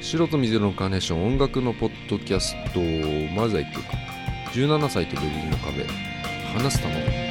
[0.00, 2.80] 白と水のカーネーション音楽のポッドキャスト
[3.34, 3.84] まずは1曲
[4.52, 5.84] 17歳とベルリンの壁
[6.54, 7.27] 話す卵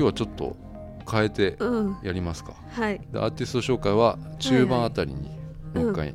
[0.00, 0.56] 今日はちょっと
[1.10, 1.98] 変えてうん。
[2.02, 3.06] やりますか、はい。
[3.12, 5.28] でアーティスト紹介は中盤あたりに
[5.74, 6.14] はいもう一回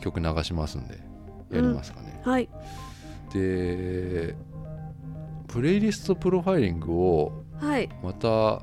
[0.00, 0.98] 曲流しますんで
[1.52, 2.48] やりますかね、はい。
[3.32, 4.34] で
[5.46, 7.88] プレイリストプロファイリングをはい。
[8.02, 8.62] また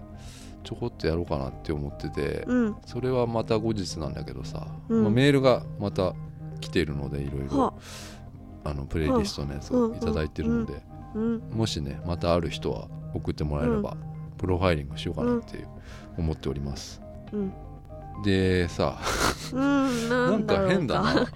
[0.65, 2.75] ちょこっとやろうかなって思っててうん。
[2.85, 5.03] それはまた後日なんだけどさ、うん。
[5.03, 6.13] まあメールがまた
[6.59, 7.73] 来ているのでいろいろは
[8.65, 8.73] あ。
[8.73, 10.83] のプレイリストのやつをいただいてるので、
[11.15, 11.38] うん。
[11.53, 13.95] もしねまたある人は送ってもらえれば、
[14.37, 15.67] プロファイリングしようかなっていう
[16.17, 17.01] 思っております。
[17.31, 17.53] うん。
[18.23, 18.97] でさ
[19.53, 21.27] うんななんか変だな。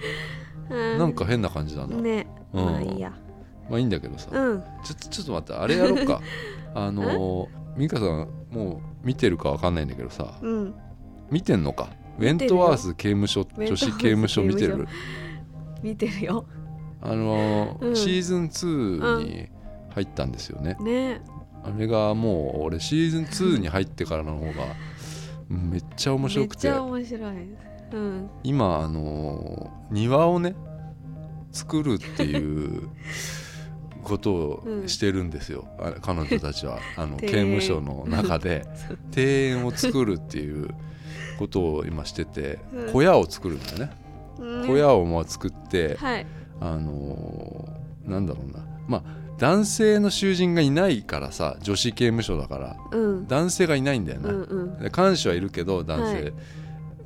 [0.69, 1.85] うなんか変な感じだ。
[1.85, 2.27] な、ね。
[2.53, 2.65] うん。
[2.65, 3.13] まあいいや。
[3.69, 4.63] まあいいんだけどさ、うん。
[4.83, 6.21] ちょちょっと待ってあれやろうか。
[6.73, 7.47] あの
[7.77, 10.37] 美香さんもう見てるかわかんないんだけどさ。
[10.41, 10.73] うん。
[11.29, 11.89] 見てんのか？
[12.19, 14.87] ウェントワース刑務所女子刑務所見てる？
[15.81, 16.45] 見てるよ。
[17.01, 17.95] あのーうん。
[17.95, 19.49] シーズン2に
[19.93, 21.21] 入ったんですよね、ね
[21.63, 24.51] あれがもう俺シーズン2に入ってからの方が
[25.49, 26.67] めっちゃ面白くて。
[26.69, 27.35] めっちゃ面白い。
[27.93, 28.29] うん。
[28.43, 30.55] 今あのー庭をね
[31.51, 32.87] 作るっていう
[34.03, 36.79] ことをしてるんですよ、あ彼女たちは。
[36.95, 38.65] あの 刑務所の中で。
[39.15, 40.69] 庭園を作るっていう
[41.37, 42.93] ことを今しててうん。
[42.93, 43.89] 小屋を作るんだよね。
[44.39, 44.67] うん。
[44.67, 46.25] 小屋をまあ作ってはい。
[46.61, 48.65] あのーなんだろうな。
[48.87, 53.27] まあ男性の囚人がいないからさ女子刑務所だからうん。
[53.27, 54.79] 男性がいないんだよね、うんうん。
[54.79, 56.33] で看守はいるけど男性、はい。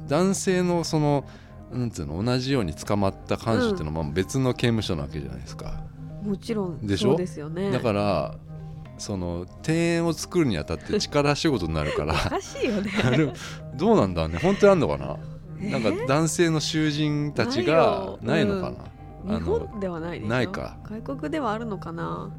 [0.07, 1.23] 男性のその
[1.71, 5.83] なんつうの同じように捕まった看守っていうのはまあ別の刑務所なわけじゃないですか、
[6.23, 7.09] もちろんでしょ？
[7.11, 7.71] そうですよね。
[7.71, 8.35] だから
[8.97, 12.13] その庭園を作るにあたって力仕事になるから。
[12.27, 12.91] おかしいよね。
[13.75, 14.39] どうなんだね。
[14.41, 15.17] 本当にあんのかな、
[15.59, 18.94] えなんか男性の囚人たちがないいのかな、あ
[19.25, 20.29] 日の本ではないでしょ？
[20.29, 20.77] ないか。
[20.83, 22.31] 外国ではあるのかな？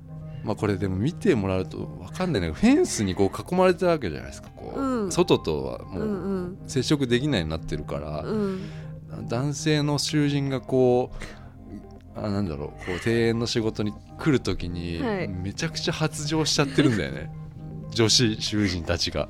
[0.45, 2.53] まあこれでも見てもらうと分かんないね。
[2.53, 5.13] フェンスにこう囲まれてるわけじゃないですかこう、うん。
[5.13, 8.61] 外とはうもう接触できないようになってるから、うん。
[9.29, 11.11] 男性の囚人がこ
[12.17, 12.75] うあなんだろうこ
[13.05, 15.29] う庭園の仕事に来る時に、はい。
[15.29, 17.31] めちゃくちゃ発情しちゃってるんだよね。
[17.91, 19.29] 女子囚人たちが。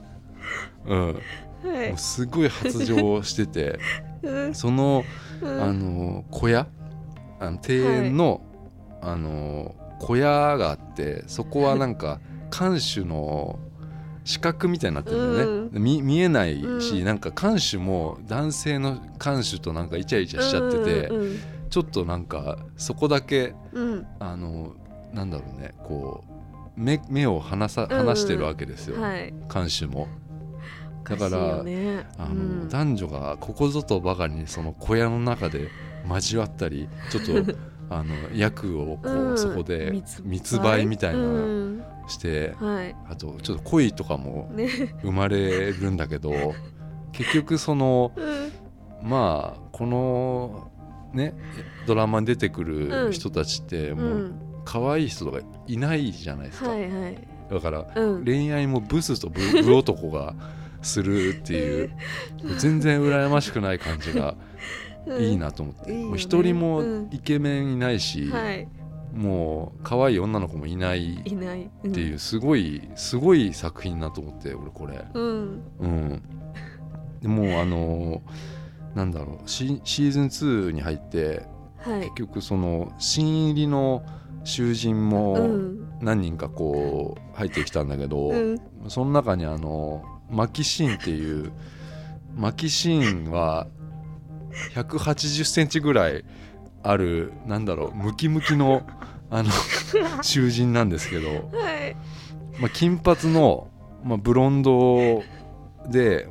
[0.84, 1.88] うん、はい。
[1.88, 3.78] もうすごい発情してて。
[4.22, 4.54] うん。
[4.54, 5.04] その
[5.40, 5.62] うん。
[5.62, 6.66] あの小屋？
[7.38, 8.40] あの庭園の、
[9.00, 13.58] あの小屋があってそこはなんか 看守の
[14.24, 17.04] 四角みたいになってるんだよね、う見見えないし、うん。
[17.04, 21.36] なんか看守も男性の看守となんかイチャイチャしちゃってて、うん
[21.68, 24.06] ちょっとなんかそこだけうん。
[24.18, 24.74] あの
[25.12, 26.24] なんだろうねこ
[26.76, 29.34] う目目を離さ離してるわけですよ、うんはい。
[29.48, 30.08] 看守も。
[31.00, 32.06] おかしいよね。
[32.18, 32.34] あの、う
[32.64, 32.68] ん。
[32.68, 35.68] 男女がここぞとばかりにその小屋の中で
[36.08, 37.32] 交わったりちょっと
[37.88, 39.38] あの薬をこう、うん。
[39.38, 41.84] そこで密密売みたいなうのん。
[42.08, 42.94] して、はい。
[43.08, 44.68] あとちょっと恋とかもね。
[45.02, 46.54] 生まれるんだけど
[47.12, 49.08] 結局そのうん。
[49.08, 50.70] まあこの
[51.12, 51.34] ね
[51.86, 52.88] ドラマに出てくうん。
[52.88, 55.38] る人たちってうもうん可愛い人とか
[55.68, 57.18] いないじゃないですか、はいはい。
[57.50, 58.24] だからうん。
[58.24, 60.34] 恋愛もブスとブ ブ男が
[60.82, 61.90] するっていう
[62.58, 64.36] 全然羨ましくない感じがうん
[65.18, 65.92] いいなと思って。
[65.92, 66.18] いいよね。
[66.18, 67.08] 人もうん。
[67.12, 68.68] イケメンいないし、はい。
[69.14, 71.22] もう可愛い女の子もいないっ
[71.90, 75.04] ていうすごいすごい作品だと思って俺これ。
[75.14, 75.62] うん。
[75.80, 76.22] うん。
[77.22, 78.22] でもうあの
[78.94, 81.46] なんだろうシシーズン2に入って
[81.78, 82.00] はい。
[82.02, 84.02] 結局その新入りの
[84.44, 85.98] 囚人うもん。
[86.02, 88.60] 何人かこう入ってきたんだけど、うん。
[88.88, 91.52] その中にあのマキシーンっていう
[92.34, 93.66] マキシーンは
[94.74, 96.24] 180センチぐらい
[96.82, 98.86] あるなんだろうムキムキの
[99.30, 99.50] あの
[100.22, 101.96] 囚人なんですけど、はい。
[102.60, 103.68] まあ、金髪の、
[104.04, 105.22] まあ、ブロンド
[105.88, 106.28] で、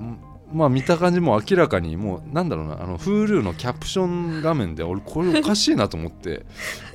[0.52, 6.46] まあ、見た感じも明らかにもうなんだろうなあの Hulu のキャプション画面で俺これおかしいなと思って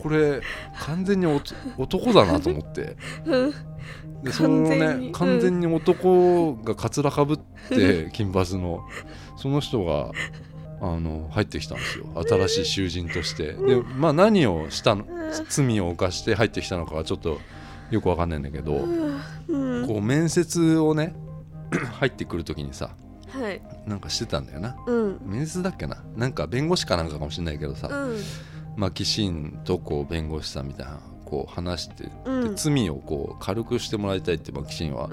[0.03, 0.41] これ
[0.81, 1.27] 完全に
[1.77, 2.97] 男だなと思って。
[3.27, 3.55] うん。
[4.23, 7.39] でそのね完全に男がかつらかぶっ
[7.69, 8.81] て金髪の。
[9.37, 10.13] その人が
[10.83, 12.07] あの入ってきたんですよ。
[12.27, 13.53] 新しい囚人として。
[13.53, 15.05] でまあ何をしたの？
[15.49, 17.39] 罪を犯して入ってきたのかはちょっと
[17.91, 18.77] よくわかんないんだけど
[19.49, 19.87] うん。
[19.87, 21.15] こう面接をね
[22.01, 22.91] 入ってくる時にさ
[23.29, 23.63] はい。
[23.87, 24.77] なんかしてたんだよな。
[24.87, 25.21] うん。
[25.25, 26.03] 面接だっけな？
[26.17, 28.19] なんか弁護士かなんかかもしれないけどさ、うん。
[28.77, 32.57] まあ、キシンとこう弁護士さんみたいなこう話して、でうん。
[32.57, 35.09] 罪をこう軽くしてもらいたいってマキシンは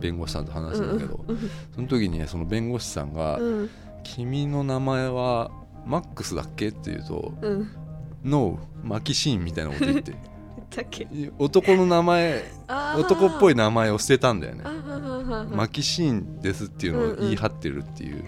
[0.00, 1.50] 弁護士さんと話したんだけど、うん。
[1.74, 3.70] その時にねその弁護士さんがうん
[4.02, 5.50] 「君の名前は
[5.86, 7.68] マックスだっけ?」って言うとうん
[8.24, 10.12] 「ノーマキシーン」みたいなこと言って。
[10.74, 11.06] だっけ？
[11.38, 13.00] 男の名前あー。
[13.00, 14.62] 男っぽい名前を捨てたんだよね。
[14.64, 14.68] あ。
[14.70, 18.24] ーはーはーはーマキシーンですっていうのを言い張ってるっていう、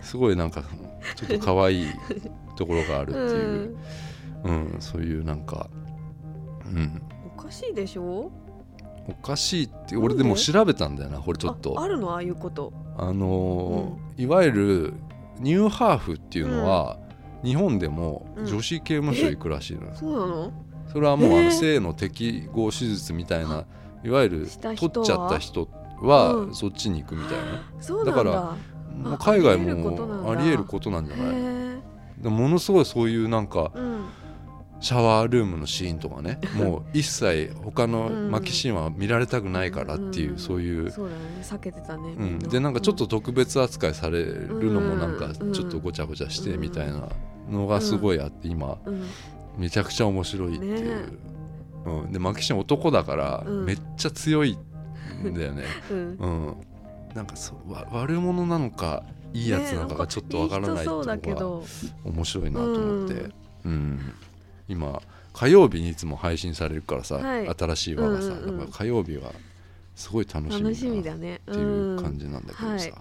[0.00, 0.64] すごいなんか
[1.14, 1.86] ちょっと可愛い
[2.56, 3.76] ところがあるっていう、
[4.44, 4.76] うん。
[4.80, 5.68] そういうなんか、
[6.66, 7.00] うん、
[7.38, 8.32] おかしいでしょ？
[9.08, 9.96] おかしいってなんで？
[9.98, 11.78] 俺でも調べたんだよなこれちょっと。
[11.78, 12.12] ああるの？
[12.12, 12.72] ああいうこと。
[12.96, 14.94] あのーいわゆる
[15.38, 16.98] ニューハーフっていうのは、
[17.42, 18.46] 日本でもうん。
[18.46, 20.52] 女子刑務所行くらしいのよ、そうなの？
[20.92, 23.64] それはもうあの性の適合手術みたいな
[24.04, 25.68] いわゆる取っちゃった人
[26.02, 26.54] はうん。
[26.54, 28.24] そっちに行くみたいな、そうなんだ。
[28.24, 28.56] だから
[28.92, 33.89] もう海外もありえることなんじゃないものすごいそういうなんかうん
[34.80, 40.38] シャワールームのシーンとかね もう一切他のうんマキシーンは見られたくないからっていう、うん。
[40.38, 40.90] そういう。
[40.90, 41.20] そうだね。
[41.42, 47.08] 避けてたねうん、でなんかちょっと特別扱いされるのもなんかうんちょっとごちゃごちゃしてみたいな
[47.50, 49.04] のがすごいあって今うん。
[49.58, 51.02] めちゃくちゃ面白いっていう、ね。
[51.84, 53.64] うん、でマキシン男だからうん。
[53.66, 54.56] めっちゃ強い
[55.22, 55.96] んだよね、うん。
[55.98, 56.54] うん、
[57.14, 59.02] なんかそうわ悪者なのか
[59.34, 61.64] いいやつなのかがちょっとわからないっていい人そうだけいうのがど。
[62.04, 63.14] 面白いなと思って、
[63.64, 64.00] うん
[64.70, 65.02] 今
[65.32, 67.48] 火曜日にいつも配信されるからさ、はい。
[67.48, 68.58] 新しい輪がさ、うんうんうん。
[68.58, 69.32] だから火曜日は
[69.96, 72.92] すごい楽しみ楽しみだだねっていう感じなんだけどさ、うんはい。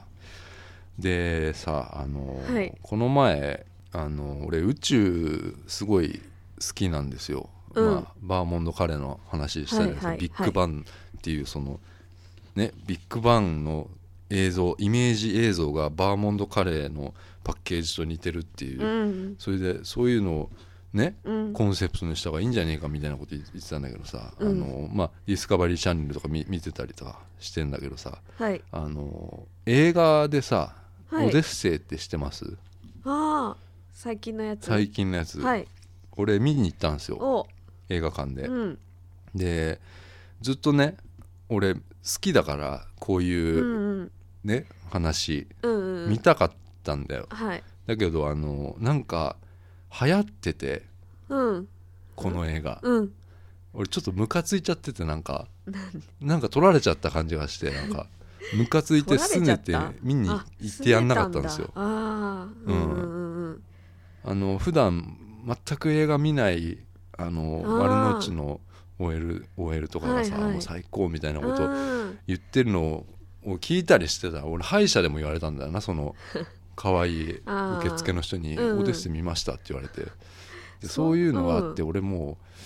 [0.99, 2.77] でさあの、はい。
[2.81, 6.19] この前あの俺宇宙すごい
[6.59, 7.85] 好きなんですよ、うん。
[7.85, 10.17] まあ、バーモンド彼の話したんですけど、はいはい。
[10.17, 10.85] ビッグバン
[11.17, 11.79] っていうその
[12.55, 13.87] ねビッグバンの
[14.29, 19.35] 映像イメージ映像がバーモンドカレーのパッケージと似てるっていう、うん。
[19.39, 20.49] それでそういうのを
[20.93, 21.53] ねうん。
[21.53, 24.51] コンセプトにした方がいいんじゃねえかみたいなこと言ってたんだけどさ、うん。
[24.51, 28.61] あのまあ、ディスカバリーチャンネルとか見見てたりとかしてんだけどさはい。
[28.71, 30.75] あの映画でさ
[31.09, 31.27] 「はい。
[31.27, 32.57] オデッセイ」って知ってます？
[33.05, 33.57] ああ
[33.93, 34.65] 最近のやつ。
[34.65, 35.67] 最近のやつ、はい。
[36.17, 37.17] 俺見に行ったんですよ。
[37.17, 37.47] お。
[37.89, 38.79] 映画館で、うん。
[39.35, 39.79] で
[40.41, 40.97] ずっとね
[41.49, 41.81] 俺好
[42.21, 44.11] きだからこうういうん。
[44.43, 46.09] ね、話うんうん。
[46.09, 46.51] 見たかっ
[46.83, 47.63] たんだよ、はい。
[47.87, 49.35] だけどあのなんか
[50.01, 50.83] 流行ってて
[51.29, 51.67] うん。
[52.15, 53.11] この映画、うん。
[53.73, 55.47] 俺ちょっとムカついちゃっててなんか。
[56.21, 58.07] なんか取られちゃった感じがしてなんか。
[58.55, 61.71] ムカついてすねて見に行ってやんなかったんですよ。
[61.75, 62.47] あ
[64.25, 66.77] の普段全く映画見ない
[67.17, 68.59] あの丸の内の
[68.99, 70.51] OL, OL とかがさ、はいはい。
[70.53, 72.19] もう最高みたいなうんことうん。
[72.27, 73.05] 言ってるのを
[73.57, 74.45] 聞いたりしてた。
[74.45, 76.15] 俺歯医者でも言われたんだよなその
[76.79, 80.09] 可愛い受付の人に「うんうんオデッセイ見ました」って言われて。
[80.81, 82.59] うそういうのがあって俺もう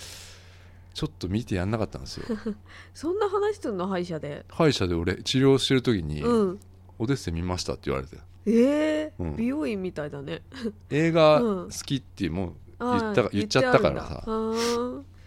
[0.94, 2.24] ちょっと見てやんなかったんですよ。
[2.94, 3.88] そんな話すんの？
[3.88, 4.46] 歯医者で。
[4.48, 6.60] 歯医者で俺治療してる時にうん
[7.00, 8.16] 「オデッセイ見ました」って言われて。
[8.46, 8.52] え
[9.10, 9.36] えうん。
[9.36, 10.42] 美容院みたいだね
[10.90, 14.22] 映画うん好きっていうもうあ言ったー言っちゃったからさ。
[14.28, 14.32] う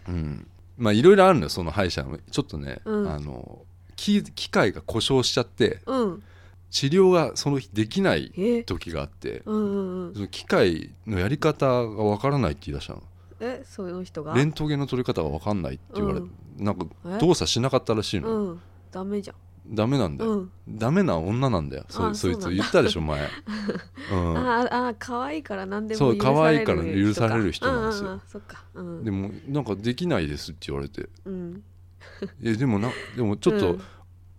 [0.08, 0.46] うん、
[0.78, 2.18] まあいろいろあるのよその歯医者の。
[2.30, 3.10] ちょっとね、うん。
[3.10, 3.66] あの
[3.96, 6.22] 機機械が故障しちゃってーんうん
[6.70, 8.62] 治療がその日できないえ？
[8.62, 10.14] 時があってうんうんうん。
[10.14, 13.02] その機械のやり方がわからないって言い出したの。
[13.40, 13.62] え？
[13.64, 14.34] その人が？
[14.34, 16.26] レントゲンの取り方がわかんないって言われて、
[16.58, 17.18] なんかえ？
[17.18, 18.60] 動作しなかったらしいの、うん。
[18.92, 19.36] ダメじゃん。
[19.74, 20.52] ダメなんだよ、うん。
[20.66, 21.84] ダメな女なんだよ。
[21.88, 23.20] そあそいつ言ったでしょ前、
[24.12, 28.10] うん、あーあー可愛いから何でもそう許される可愛いから許される人なんですよ。
[28.10, 28.64] うううそっか。
[28.74, 29.04] うん。
[29.04, 31.08] でもなんかできないですって言われて。
[31.24, 31.62] うん。
[32.42, 33.80] えでもなでもちょっと、うん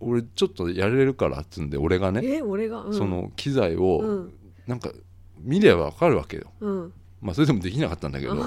[0.00, 2.84] 俺ちょっとやれるからっつんで俺がね、え俺が？
[2.84, 2.94] うん。
[2.94, 4.32] その機材うをん。
[4.66, 4.90] なんか
[5.38, 6.50] 見ればわかるわけよ。
[6.60, 6.92] うん。
[7.20, 8.38] まあそれでもできなかったんだけど、う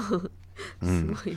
[0.82, 1.36] すん、 ごい。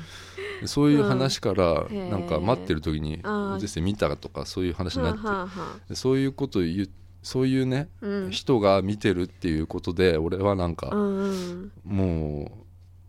[0.65, 3.21] そういう話からなんか待ってる時に
[3.59, 5.47] 先生見たとかそういう話になっ
[5.87, 6.89] てそういうこと言う
[7.21, 8.31] そういうね、うん。
[8.31, 11.71] 人が見てるっていうことで俺はなんか、うんうん。
[11.83, 12.65] も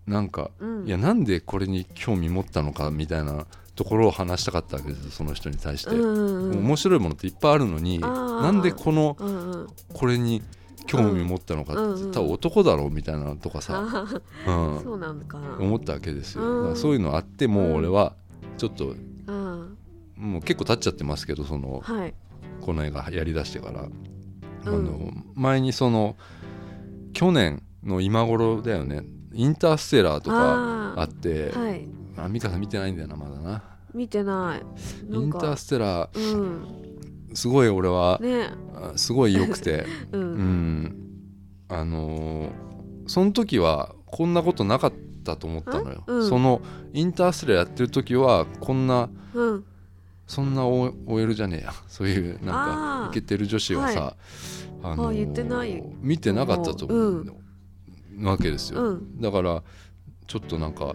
[0.06, 0.86] うなんか、うん。
[0.86, 3.46] いやなんでこれに興味持ったのかみたいな
[3.78, 6.58] ところを話したかったわけですよその人に対して、うんうんうん。
[6.66, 9.66] 面白いものっていっぱいあるのになんでこのうんうん。
[9.94, 10.42] これに
[10.88, 16.76] 興味持ったのかって、うんうん多分男だろうみたいなのとかさ、うん、そうなんかな思ったわけですよ、うん。
[16.76, 18.16] そういうのあってもう俺は
[18.56, 18.96] ちょっと
[19.28, 19.76] うん。
[20.16, 22.14] もう結構経っちゃってますけどそのはい。
[22.60, 24.84] この映画やりだしてから、あうん。
[24.84, 26.16] の前にその
[27.12, 29.04] 去年の今頃だよね。
[29.32, 33.62] インターステラーとかああってーはいあ美香さん見てないんだよなまだな。
[33.94, 34.62] 見てない。
[35.10, 36.34] インターステラー。
[36.34, 36.66] うん。
[37.34, 38.50] すごい俺は、ね。
[38.74, 39.86] あすごい良くて。
[40.12, 40.82] う うん。
[40.82, 40.96] ん
[41.68, 42.68] あのー
[43.06, 44.92] その時はこんなことなかっ
[45.24, 46.28] たと思ったのよ、うん。
[46.28, 46.60] その
[46.92, 49.64] インターステラーやってる時はこんなうん。
[50.26, 51.72] そんな OL じゃねえや。
[51.88, 54.14] そういうなんかイケてる女子はさ、
[54.82, 55.82] あのーあ言ってない。
[56.02, 57.34] 見てなかったと思う、
[58.22, 59.20] わけですよ、うん。
[59.20, 59.62] だから
[60.26, 60.94] ちょっとなんか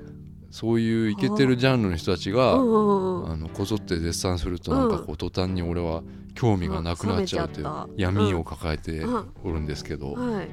[0.54, 2.58] そういうイケてるジャンルの人たちが、あ。
[2.58, 6.04] のこぞって絶賛するとなんかこう途端に俺は
[6.36, 7.68] 興味がなくなっちゃうという
[7.98, 9.32] 闇を抱えてうん。
[9.44, 10.48] おるんですけど、はい。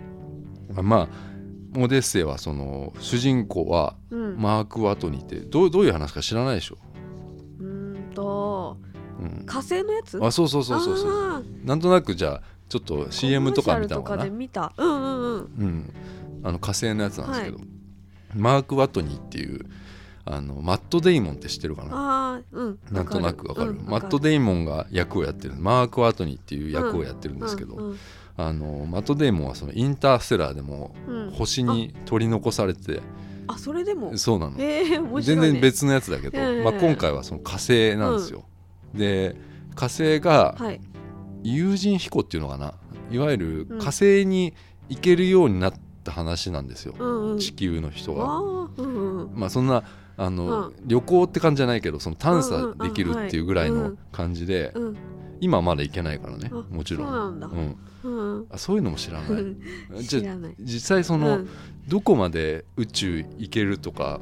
[0.83, 1.09] まあ
[1.79, 4.39] オデッセイはその主人公はうん。
[4.39, 6.79] マーク・ワトニーってどうどういう話か知らないでしょ、
[7.59, 8.79] うーんと
[9.21, 10.19] うん、火星のやつ？
[10.25, 11.13] あそうそうそうそうそう。
[11.13, 14.25] あなんとなくじゃあちょっとー CM とか見たのかな？
[14.25, 15.41] うんうんうん。
[15.59, 15.93] うん、
[16.43, 17.59] あの火星のやつなんですけど、
[18.35, 19.67] マーク・ワトニーっていう
[20.33, 22.41] あのマット・デイモンって知ってるかな？
[22.53, 22.79] うん。
[22.93, 25.55] なんとなくわかる、うんマット・デイモンが役をやってる。
[25.57, 27.99] マーク・ワトニーっていう役をやってるんですけど、うん
[28.37, 31.31] あのマット・デイモンはそのインターステラーでもうん。
[31.33, 33.01] 星に取り残されて、
[33.49, 34.17] あそれでも？
[34.17, 38.45] そうなの、ええ面白全然別のやつだけど、ええまあ、今回はその火星なんですよ、
[38.95, 39.35] で
[39.75, 40.81] 火星がはい。
[41.43, 42.75] 有人飛行っていうのかな？
[43.11, 43.79] いわゆるうん。
[43.79, 44.55] 火星に
[44.89, 45.75] 行けるようになっ
[46.11, 47.39] た話なんですよ、うんうん。
[47.39, 48.25] 地球の人が。
[48.37, 49.31] うんうん。
[49.35, 49.85] まあそんな
[50.17, 50.75] あの、うん。
[50.85, 53.99] 旅行って感じじゃないけどその探査できるっていうぐらいのうんうん。
[54.13, 54.97] 感じで、うん。
[55.41, 58.47] 今はまだ行けないからねあもちろん。
[58.51, 60.03] あそういうのも知らない。
[60.03, 60.55] じゃあ知らない。
[60.61, 61.49] 実際その、うん。
[61.89, 64.21] どこまで宇宙行けるとか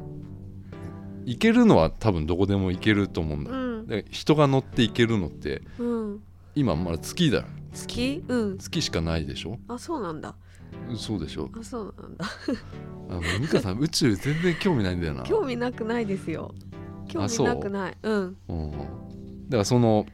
[1.24, 3.86] 行けるのは多分どこでも行けると思うんだ、うん。
[3.86, 6.22] で人が乗って行けるのってうん。
[6.54, 7.44] 今まだ月だよ。
[7.72, 8.24] 月？
[8.28, 8.58] うん。
[8.58, 9.58] 月しかないでしょ？
[9.68, 10.34] あそうなんだ
[10.96, 11.50] そうでしょ。
[11.58, 12.24] あそうなんだ。
[13.10, 15.22] あの美香さん 宇宙全然興味ないんだよな。
[15.24, 16.54] 興味なくないですよ。
[17.08, 17.96] 興味なくない。
[18.02, 20.06] うんうん、だからその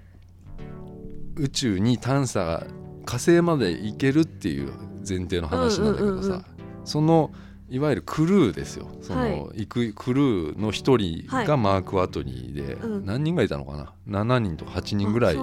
[1.37, 2.67] 宇宙に探査が
[3.05, 4.73] 火星まで行けるっていう
[5.07, 6.45] 前提の話なんだけどさ、うんうんうんうん。
[6.85, 7.31] その
[7.69, 8.89] いわゆるクルーですよ。
[9.01, 11.47] その、はい行くクルーの一人はい。
[11.47, 13.07] がマーク・ワトニーで、うん。
[13.07, 15.37] 何人がいたのかな？7人とか8人ぐらい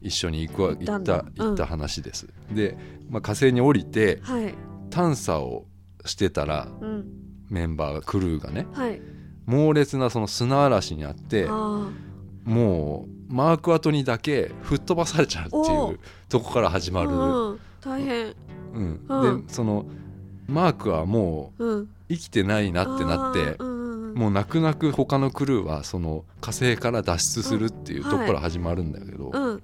[0.00, 2.28] 一緒に行く行った行った話です。
[2.52, 2.76] で、
[3.08, 4.54] まあ、火星に降りてはい。
[4.90, 5.66] 探査を
[6.04, 7.04] してたらうん。
[7.50, 9.00] メンバーがクルーがねはい。
[9.46, 11.90] 猛烈なその砂嵐にあってあ
[12.44, 17.60] もうマーク・ワトニーだけ吹っ飛ばされちゃうっておいうとこから始あまる、うん。
[17.80, 18.34] 大変。
[18.74, 19.04] うん。
[19.08, 19.46] うん。
[19.46, 19.86] でその
[20.48, 21.88] マークはもううん。
[22.08, 29.62] 生きてないなってなってもう泣く泣く他のクルーはその火星から脱出するっていうとこから始まるんだけど、うん。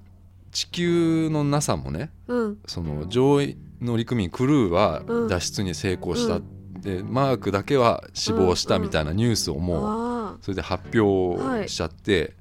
[0.50, 2.58] 地球の NASA もねうん。
[2.66, 5.28] その上位乗組クルーはうん。
[5.28, 6.44] 脱出に成功した、う
[6.80, 12.34] でマークだけは死亡したみたいなニュースをもうあそれで発表しちゃって、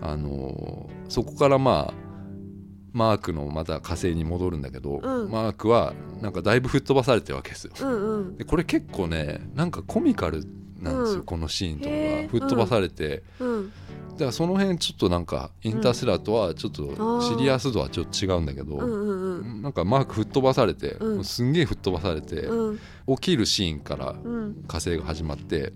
[0.00, 1.94] あのーそこからまあ
[2.94, 5.30] マークのまた火星に戻るんだけど、うん。
[5.30, 7.72] マークはなんかだいぶ吹っ飛ばされてるわけですよ。
[7.74, 8.36] ーうんうん。
[8.36, 10.46] でこれ結構ねなんかコミカル
[10.80, 11.24] なんですよ、うん。
[11.24, 11.90] このシーンとか
[12.22, 13.72] が吹っ飛ばされて、うん。
[14.12, 19.62] だからその辺ちょっとなんかインターステラーとはちょっとシリアス度はちょっと違うんだけど、うんうんうん。
[19.62, 22.78] なんかマーク吹っ飛ばされて、すんげえ吹っ飛ばされて、うん。
[23.08, 24.64] 起きるシーンからうん。
[24.68, 25.72] 火星が始まって、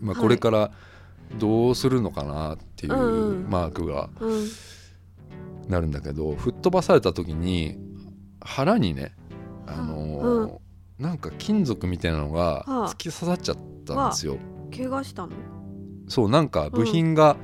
[0.00, 0.22] まあ、はい。
[0.22, 0.70] これから
[1.38, 2.92] どうするのかなっていう
[3.48, 4.46] マークがうん
[5.68, 7.76] なるんだけど吹っ飛ばされた時に
[8.40, 9.14] 腹にね、
[9.66, 10.58] あのー
[10.98, 12.88] なんか金属みたいなのがはあ。
[12.88, 14.38] 突き刺さっちゃったんですよ。
[14.74, 15.32] 怪我したの？
[16.08, 17.36] そうなんか部品が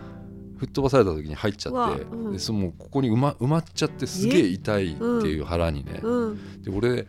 [0.56, 2.32] 吹っ飛ばされた時に入っちゃって、うん。
[2.32, 6.62] でそのここに埋ま埋まっちゃってすげえ痛いっていう腹にね、うん。
[6.62, 7.08] で俺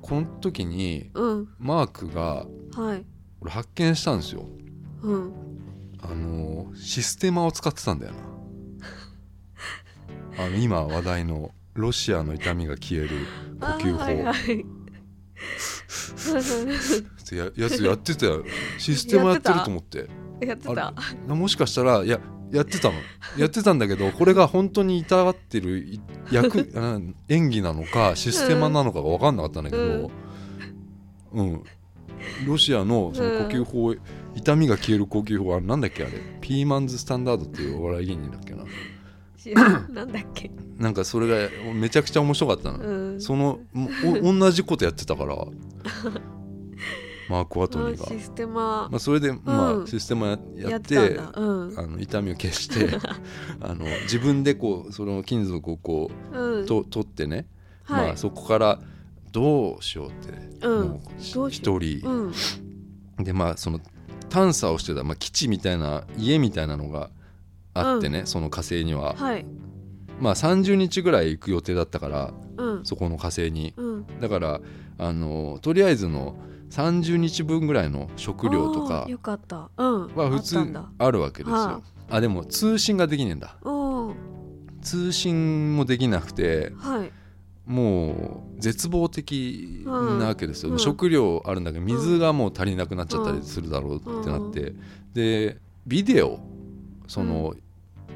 [0.00, 1.48] この時にうん。
[1.58, 2.46] マークが
[2.76, 3.04] はい。
[3.40, 4.46] 俺発見したんですよ。
[5.02, 5.32] うん。
[6.02, 8.18] あのシステマを使ってたんだよな
[10.38, 13.10] あの今話題のロシアの痛みが消える
[13.60, 14.64] 呼吸法、あはいはい。
[17.34, 18.44] ややつやってたよ。
[18.78, 20.08] システマやってると思って。
[20.40, 20.94] やってた？
[21.26, 22.20] なもしかしたらいや
[22.52, 22.94] やってたの。
[23.36, 26.00] やってたんだけどこれが本当に痛がってるい
[26.30, 30.10] 役 あ演技なのかシステマなのかが分かんなかったんだけど、
[31.32, 31.62] うん。
[32.46, 33.94] ロシアのその呼吸法、
[34.34, 36.12] 痛みが消える呼吸法はなんだっけあれ？
[36.40, 38.64] ピーマンズスタンダードっていうお笑い芸人だっけな
[39.52, 40.50] なんだっけ。
[40.78, 43.20] なんかそれがめちゃくちゃ面白かったの、うん。
[43.20, 43.88] そのも
[44.22, 45.36] お同じことやってたから。
[47.28, 48.88] マーク・ワトニーが、システマ。
[48.90, 51.78] まあ、それで、まあ、うんシステムやってうん。
[51.78, 52.98] あの痛みを消して
[53.60, 56.66] あの自分でこうその金属をこううん。
[56.66, 57.46] と取ってね、
[57.84, 58.06] はい。
[58.08, 58.80] まあ、そこから
[59.32, 60.12] どうしようっ
[60.60, 60.88] て、うん。
[60.88, 61.50] もう。
[61.50, 63.24] 一人、うん。
[63.24, 63.80] でまあその
[64.28, 67.10] 探査をしてた、まあ、基地みたいな家みたいなのが
[67.74, 69.46] あってね、その火星には、はい。
[70.20, 72.84] まあ30日ぐらい行く予定だったからうん。
[72.84, 73.74] そこの火星に。
[73.76, 74.06] うん。
[74.20, 74.60] だから
[74.98, 76.36] あのとりあえずの
[76.70, 79.70] 30日分ぐらいの食料とかあーよかった。
[79.76, 80.14] うん。
[80.14, 80.58] は普通
[80.98, 81.54] あるわけですよ。
[81.56, 83.56] はあでも通信ができねえんだ。
[83.62, 83.70] う
[84.12, 84.14] ん
[84.82, 87.10] 通信もできなくてはい。
[87.66, 90.78] もう絶望的なわけですよ、うん。
[90.78, 94.74] 食料あるんだけど水がもう足りなくなっちゃったりするだろうってなって、
[95.14, 96.40] でビデオ
[97.06, 97.54] その、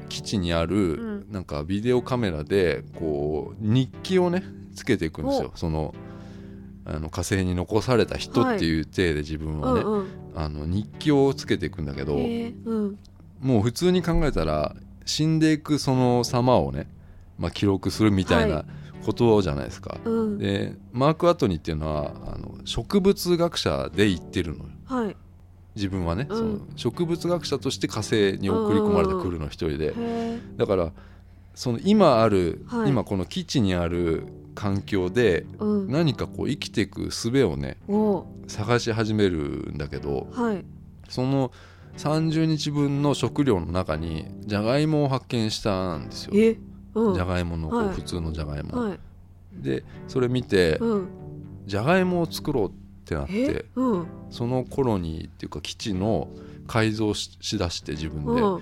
[0.09, 1.31] 基地にあるうん。
[1.31, 4.43] なんかビデオカメラでこう日記をね
[4.75, 5.51] つけていくんですよ。
[5.55, 5.93] その
[6.85, 10.07] あの火星に残された人っていう体で自分はね、うんうん。
[10.35, 12.99] あの日記をつけていくんだけど、へーうん。
[13.39, 14.75] もう普通に考えたら
[15.05, 16.87] 死んでいくその様をね、
[17.37, 18.65] まあ、記録するみたいはな
[19.05, 19.97] ことじゃないですか。
[20.03, 20.37] うん。
[20.37, 24.69] でマーク・アトニーっていうのはあの植物学者で言ってるのよ。
[24.85, 25.15] はい
[25.79, 26.37] 自分はね、うん。
[26.37, 29.93] その植物学者として火星に送り込まれたクルーの一人で、
[30.57, 30.91] だから
[31.55, 32.89] その今ある、はい。
[32.89, 35.91] 今この基地にある環境でうん。
[35.91, 38.25] 何かこう生きていく術をねお。
[38.47, 40.65] 探し始めるんだけどはい。
[41.07, 41.51] その
[41.97, 46.33] 30日分の食料の中にじゃがいもを発見したんですよ。
[46.33, 47.89] じゃがいものはい。
[47.89, 48.99] 普通のじゃがいも、はい。
[49.53, 51.07] でそれ見てうん。
[51.65, 54.07] じゃがいもを作ろうってなっえてうん。
[54.29, 56.29] そのコロニーっていうか基地の
[56.67, 58.61] 改造ししだして自分で、うん。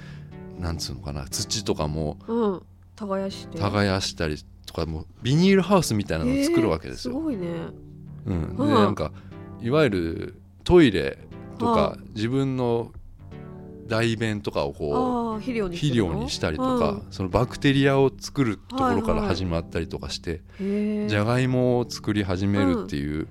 [0.59, 2.61] なんつうのかな土とかもうん。
[2.95, 3.59] 耕して。
[3.59, 7.13] 耕したりとかもうビニールハウスみたいなのを作るわけですよ。
[7.13, 7.47] えーすごいね。
[8.25, 8.73] うん、でうん。
[8.73, 9.11] なんか
[9.61, 11.17] いわゆるトイレ
[11.57, 12.91] とはか自分の
[13.87, 15.53] 代弁とかをこう肥
[15.93, 23.27] 料にしたりとか、そのバクテリアを作るところから始まったりとかして、うんへえじゃがいもを作り始めるっていう、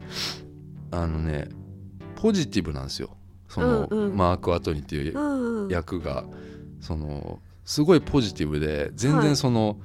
[0.90, 1.48] あのね
[2.14, 3.10] ポジティブなんですよ。
[3.48, 4.16] その、うんうん。
[4.16, 5.68] マーク・アトニーっていううんうん。
[5.70, 6.24] 役が。
[6.80, 9.26] そのすごいポジティブで全はい。
[9.26, 9.78] 然その、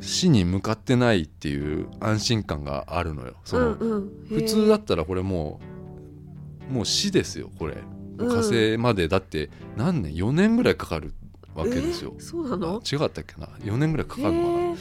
[0.00, 3.34] 死に向かってないっていう安心感があるのよ。
[3.44, 4.26] そのうんうん。
[4.28, 5.60] 普通だったらこれも
[6.70, 7.78] うもう死ですよこれ。
[8.18, 8.28] うん。
[8.28, 11.14] 火星までだって何年？4年ぐらいかかる
[11.54, 12.12] わけですよ。
[12.14, 12.80] え、ーそうなの？
[12.82, 14.74] あ違ったっけな？4年ぐらいかかるのかな、へえ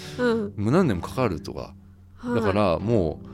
[0.57, 0.71] うん。
[0.71, 1.73] 何年もかかるとか。
[2.15, 2.35] はい。
[2.35, 3.27] だからもう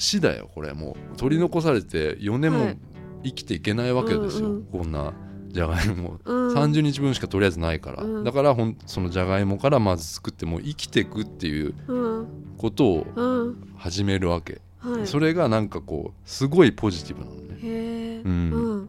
[0.00, 1.16] 死だよこれもう。
[1.16, 2.78] 取り残されて4年もはい。
[3.22, 4.62] 生きていけないわけですよ、うんうん。
[4.64, 5.12] こんな
[5.48, 6.54] じゃがいも、うん。
[6.54, 8.24] 30日分しかとりあえずないから、うん。
[8.24, 12.26] だからほんそのじゃがいもからまず作ってもう生きていくっていううん。
[12.56, 13.74] ことをうん。
[13.76, 15.06] 始めるわけ、はい。
[15.06, 18.22] それがなんかこうすごいポジティブなのね。
[18.24, 18.88] うん。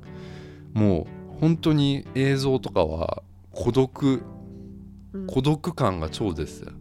[0.73, 0.81] うん。
[0.81, 3.21] もう本当に映像とかは
[3.51, 4.23] 孤独
[5.11, 5.27] うん。
[5.27, 6.71] 孤独感が超ですよ。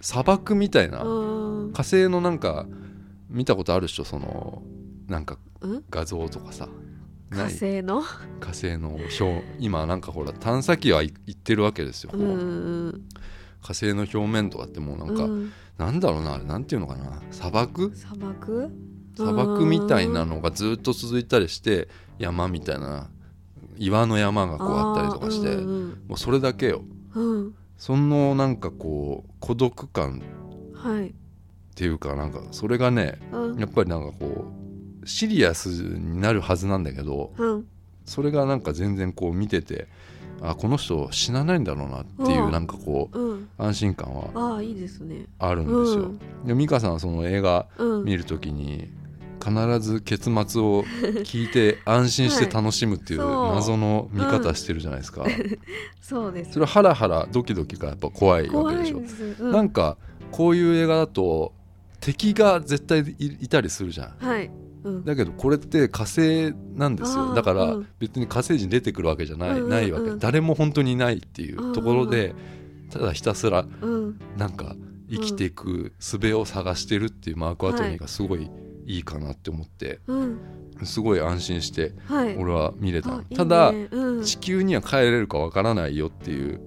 [0.00, 1.72] 砂漠みたいな、うん。
[1.72, 2.66] 火星のなんか
[3.36, 4.62] 見たことあるでしょその
[5.06, 5.84] なんかうん？
[5.90, 6.68] 画像とかさ。
[7.30, 8.02] 火星の？
[8.40, 12.98] 火星の表今なんかほら探査機は行ってるわけですよ、火
[13.68, 15.52] 星の表面とかってもうなんか、うん。
[15.76, 17.20] なんだろうなあれなんていうのかな。
[17.30, 17.92] 砂漠？
[17.94, 18.70] 砂漠？
[19.16, 23.10] 砂漠みたいなのがずっと続いたりして山みたいな
[23.76, 26.82] 岩の山がこうあったりとかして、うんもうそれだけよ。
[27.14, 27.54] うん。
[27.76, 30.22] そのなんかこう孤独感
[30.72, 31.14] うんはい
[31.76, 33.58] っていうかなんかそれがねうん。
[33.58, 34.46] やっぱりなんかこ
[35.02, 37.66] うシリアスになるはずなんだけどうん。
[38.06, 39.86] それがなんか全然こう見てて
[40.40, 42.50] あこの人死なないんだろうなっていううん。
[42.50, 43.48] なんかこううん。
[43.58, 45.26] 安心感はああいいですね。
[45.38, 46.04] あるんですよ。
[46.04, 46.18] うん。
[46.46, 48.04] で美香さんはその映画うん。
[48.04, 48.90] 見るときに
[49.44, 50.82] 必ず結末を
[51.24, 55.26] 聞いて 安心して楽しむっていうはい謎の見方してるじゃないですか。
[56.00, 56.54] そうです。
[56.54, 58.96] それはハラハラドキドキがやっぱ怖いわ怖けでしょ。
[58.96, 59.98] いです、うん、なんか
[60.30, 61.52] こういう映画だと
[62.06, 64.24] 敵が絶対いいたりするじゃん。
[64.24, 64.48] はい、
[64.84, 67.34] うん、だけどこれって火星なんですよ。
[67.34, 67.88] だからうん。
[67.98, 69.70] 別に火星人出てくるわけじゃない,、うんうんうん。
[69.70, 70.10] ないわけ。
[70.16, 72.32] 誰も本当にいないっていうところで
[72.90, 74.20] ただひたすらうん。
[74.36, 74.76] なんか
[75.10, 78.48] 生きていく術を探してるっていうマーク・アトニーがすごい
[78.86, 80.38] いいかなって思ってうん。
[80.84, 82.36] すごい安心してはい。
[82.36, 83.36] 俺は見れた、あいいね。
[83.36, 84.22] ただうん。
[84.22, 86.60] 地球には帰れるかわからないよっていう、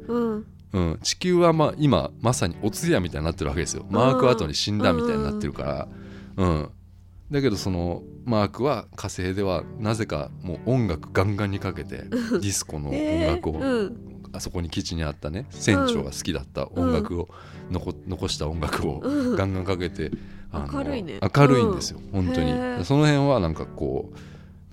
[0.73, 3.85] うんうん、地球はまあ今まさにお通夜みたいになってるわけですよ。
[3.89, 5.87] マーク・アトニー死んだみたいになってるから。
[6.37, 6.69] うん。
[7.31, 14.09] だけどそのマークは火星ではなぜかもう音楽ガンガンにかけてディスコの 音楽を、えーうん。
[14.31, 17.29] あそこに基地にあったね船長が好きだった音楽を、
[17.71, 19.35] 残残した音楽をうん。
[19.35, 20.11] ガンガンかけて、
[20.51, 21.19] あの明るいね。
[21.35, 22.85] 明るいんですよ、本当に。
[22.85, 24.11] その辺はなんかこ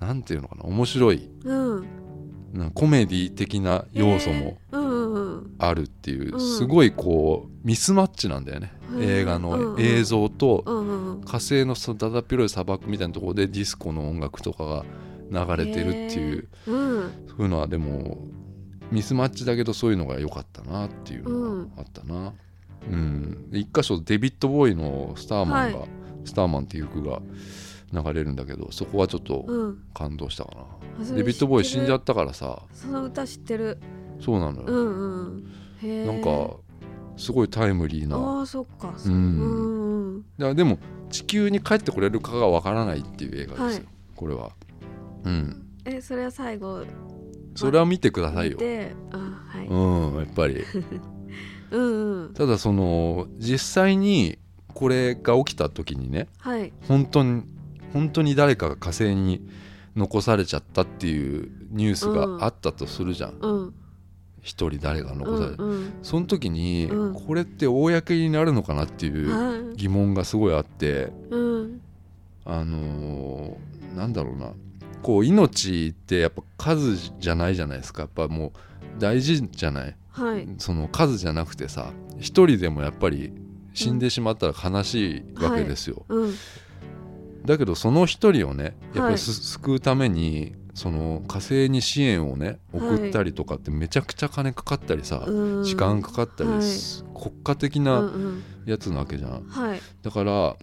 [0.01, 1.85] うなんていうのかな面白いうん。
[2.73, 4.86] コメディ的な要素もうん
[5.57, 6.39] あるっていう、うん。
[6.39, 9.73] すごいこうミスマッチなんだよね、映画のうん。
[9.73, 10.77] うん映像と、うん。
[10.77, 17.11] うんうん火星のだだっ広い砂漠みたいなところでディスコの音楽とかが流れてるっていう、うん。
[17.27, 18.17] そういうのはでも
[18.91, 22.33] ミスマッチだけどそういうのが良かったなっていうのがあったな。
[22.89, 25.87] うん、で一箇所デビッド・ボーイの「スターマンが」は
[26.23, 27.21] スターマン」っていう曲が
[27.91, 29.79] 流れるんだけどそこはちょっとうん。
[29.93, 30.61] 感動したかな、
[31.01, 32.61] あそれデビッド・ボーイ死んじゃったからさ。
[32.71, 33.79] その歌知ってる
[34.19, 35.43] そうなのよ、うん
[35.83, 36.05] うん。
[36.05, 36.55] なんか
[37.17, 38.17] すごいタイムリーな。
[38.17, 39.13] ああそっかそう。
[39.13, 40.23] うん。
[40.37, 40.77] うんでも
[41.09, 43.83] 地球に帰ってこれるかがわからないっていう映画ですよ、はい。
[44.15, 44.51] これは。
[45.23, 45.65] うん。
[45.85, 46.83] えそれは最後
[47.55, 48.63] それは見てくださいよ、は
[49.63, 49.67] い。
[49.67, 50.63] うんやっぱり。
[51.71, 52.33] うんうん。
[52.33, 54.37] ただその実際に
[54.73, 56.71] これが起きた時にねはい。
[56.87, 57.43] 本当に
[57.93, 59.47] 本当に誰かが火星に
[59.95, 63.37] 残されちゃったっていうニュースがあったとするじゃん。
[63.41, 63.73] うん
[64.47, 65.93] 一、人誰が残される、うんうん。
[66.01, 67.13] その時に、うん。
[67.13, 69.75] これって公になるのかなっていうはい。
[69.75, 71.81] 疑問がすごいあってうん。
[72.45, 74.51] あのーなんだろうな。
[75.01, 78.03] こう命ってやっぱ数じゃないじゃないですか。
[78.03, 78.51] やっぱもう
[78.99, 79.95] 大事じゃない。
[80.09, 80.47] はい。
[80.57, 83.33] その数じゃなくてさ一人でもやっぱり
[83.73, 86.33] 死んでしまったら悲しいわけですよ、うん。
[87.45, 89.17] だけどその一人をねやっぱはい。
[89.17, 95.63] 救うためにその火星に支援をね送ったりとかってめちゃくちゃ金かかったりさ、うん。
[95.63, 96.61] 時間かかったり、はい。
[97.19, 98.43] 国家的うんなうん。
[98.67, 99.81] やつなわけじゃん、はい。
[100.03, 100.55] だから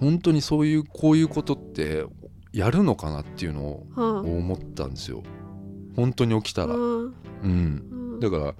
[0.00, 2.06] 本当にそういうこういうことって
[2.54, 5.22] やるのかなっていうのをは思ったんですよ。
[5.96, 6.80] 本当に起きたら、うん。
[6.80, 7.46] うん、う
[8.16, 8.20] ん。
[8.20, 8.54] だから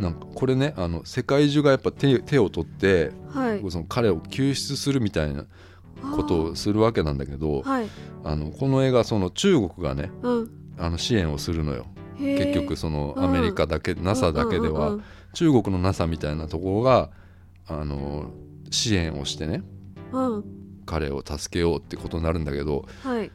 [0.00, 3.70] なんかこれねあの世界中がやっぱ手手を取ってはい。
[3.70, 5.44] その彼を救出するみたいな
[6.02, 7.88] ことをするわけなんだけどはい。
[8.24, 10.50] あのこの映画その中国がねうん。
[10.78, 11.86] あの支援をするのよ。
[12.18, 13.24] 結局そのうん。
[13.24, 15.02] アメリカだけ、NASA だけでは、うんうん。
[15.34, 17.10] 中国の NASA みたいなところが
[17.66, 18.30] あの
[18.70, 19.62] 支援をしてね
[20.12, 20.44] うんうん。
[20.84, 23.30] 彼を助けようってことになるんだけどはい。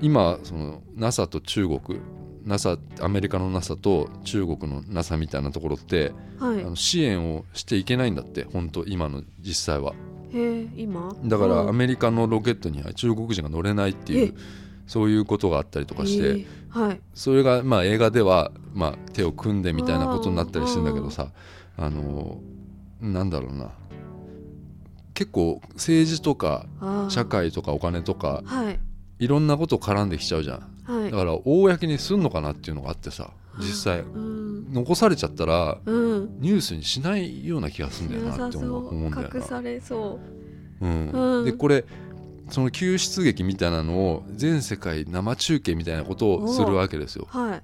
[0.00, 2.00] 今その NASA と中国
[2.44, 6.60] NASA アメリカの NASA と中国の NASA みたいなところって、はい。
[6.62, 9.94] あの支援をしていけないんだって本当今の実際は
[10.32, 11.14] へえ今？
[11.24, 11.68] だからうん。
[11.68, 14.40] アメリカのロケットには中国人が乗れないっていうえ
[14.86, 17.00] そういうことがあったりとかして、はい。
[17.14, 21.32] それがまあ映画ではまあ手を組んでみたいなことになったりしてんだけどさ
[21.76, 22.40] あの
[23.00, 23.70] なんだろうな。
[25.14, 26.66] 結構政治とか
[27.08, 28.78] 社会とかお金とかはい。
[29.18, 30.60] いろんなこと絡んできちゃうじゃん。
[30.84, 31.10] はい。
[31.10, 34.00] だから公にすんのかなっていうのがあってさ実際。
[34.00, 34.72] うん。
[34.72, 36.40] 残されちゃったらうん。
[36.40, 39.38] ニュースにしないような気がするんだよなって思うんだよな。
[39.38, 40.20] 隠されそ
[40.80, 40.86] う。
[40.86, 41.10] うん。
[41.10, 41.44] うん。
[41.44, 41.84] でこれ
[42.48, 47.26] その救出劇みたいなのを全世界生中継みたいなことをするわけですよ。
[47.28, 47.62] はい。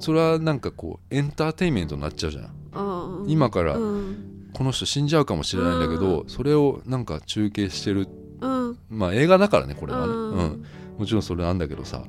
[0.00, 3.24] それはなんかこうエンターテインメントになっちゃうじゃん。
[3.26, 4.34] 今からうん。
[4.54, 8.08] この人死んじゃうかもしれないんだけど、それをなんか中継してる。
[8.40, 8.78] うん。
[8.88, 10.64] まあ映画だからねこれはね、ううんん。
[10.98, 12.04] もちろんそれなんだけどさ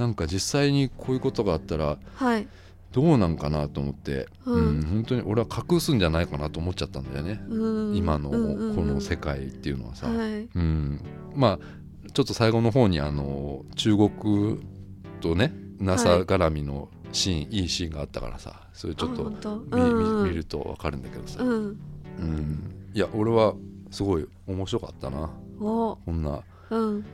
[0.00, 2.48] なんか実際にこういうことがあったらはい。
[2.92, 7.94] どうなんかなと思って、ううんん本当に俺は隠すんじゃないかなと思っちゃったんだよね、うん。
[7.94, 8.94] 今のこうんうんうん。
[8.94, 10.48] の世界っていうのはさ、はい。
[10.52, 11.00] うん、
[11.36, 14.58] まあちょっと最後の方にあの中国
[15.20, 19.62] とね NASA 絡みのシーン、い、いシーンがあったからさそれちょっと
[20.24, 21.78] 見,ると分かるんだけどさ、うん。
[22.18, 22.74] うん。
[22.92, 23.54] いや俺は
[23.92, 25.30] すごい面白かったな。
[25.60, 25.96] お。
[26.04, 26.40] こんな。
[26.70, 27.04] うん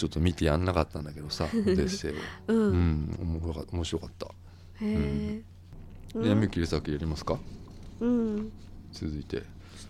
[0.00, 2.14] ちょっと見てやんなかったんだけどさ オデッセイを。
[2.48, 2.74] ううん。
[3.10, 4.30] ん面白かった、へ
[4.80, 5.42] え
[6.18, 7.38] で闇切り裂きやりますか？
[8.00, 8.50] うん。
[8.92, 9.42] 続いて。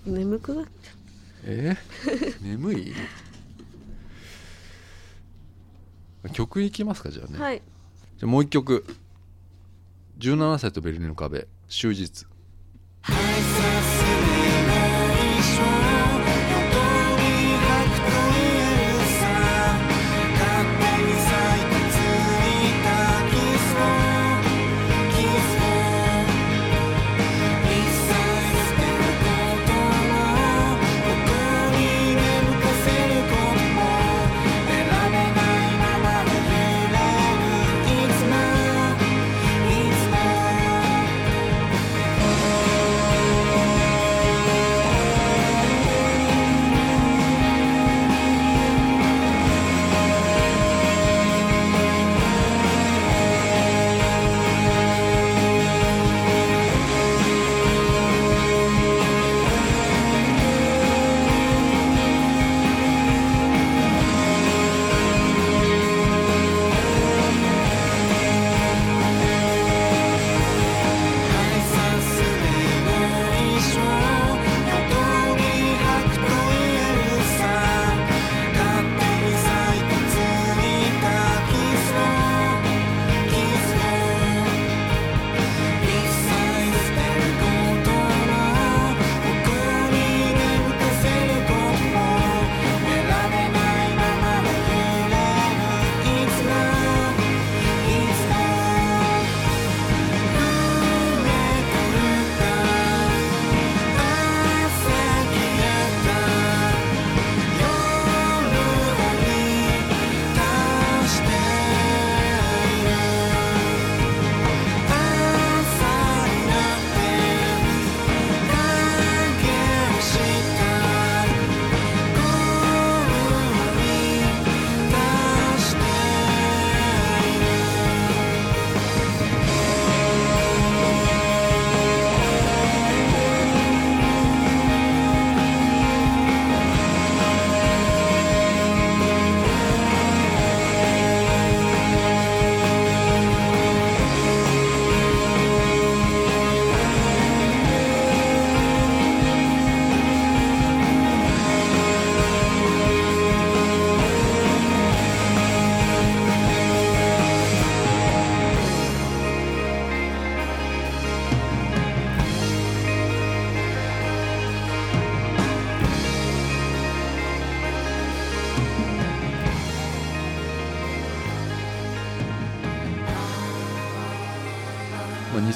[0.05, 0.64] 眠くなっ
[1.44, 1.77] え？
[2.05, 2.92] ー 眠い？
[6.33, 7.62] 曲いきますかじゃあね、はい。
[8.18, 8.85] じゃあもう一曲。
[10.18, 11.46] 17歳とベルリンの壁。
[11.68, 12.27] 終日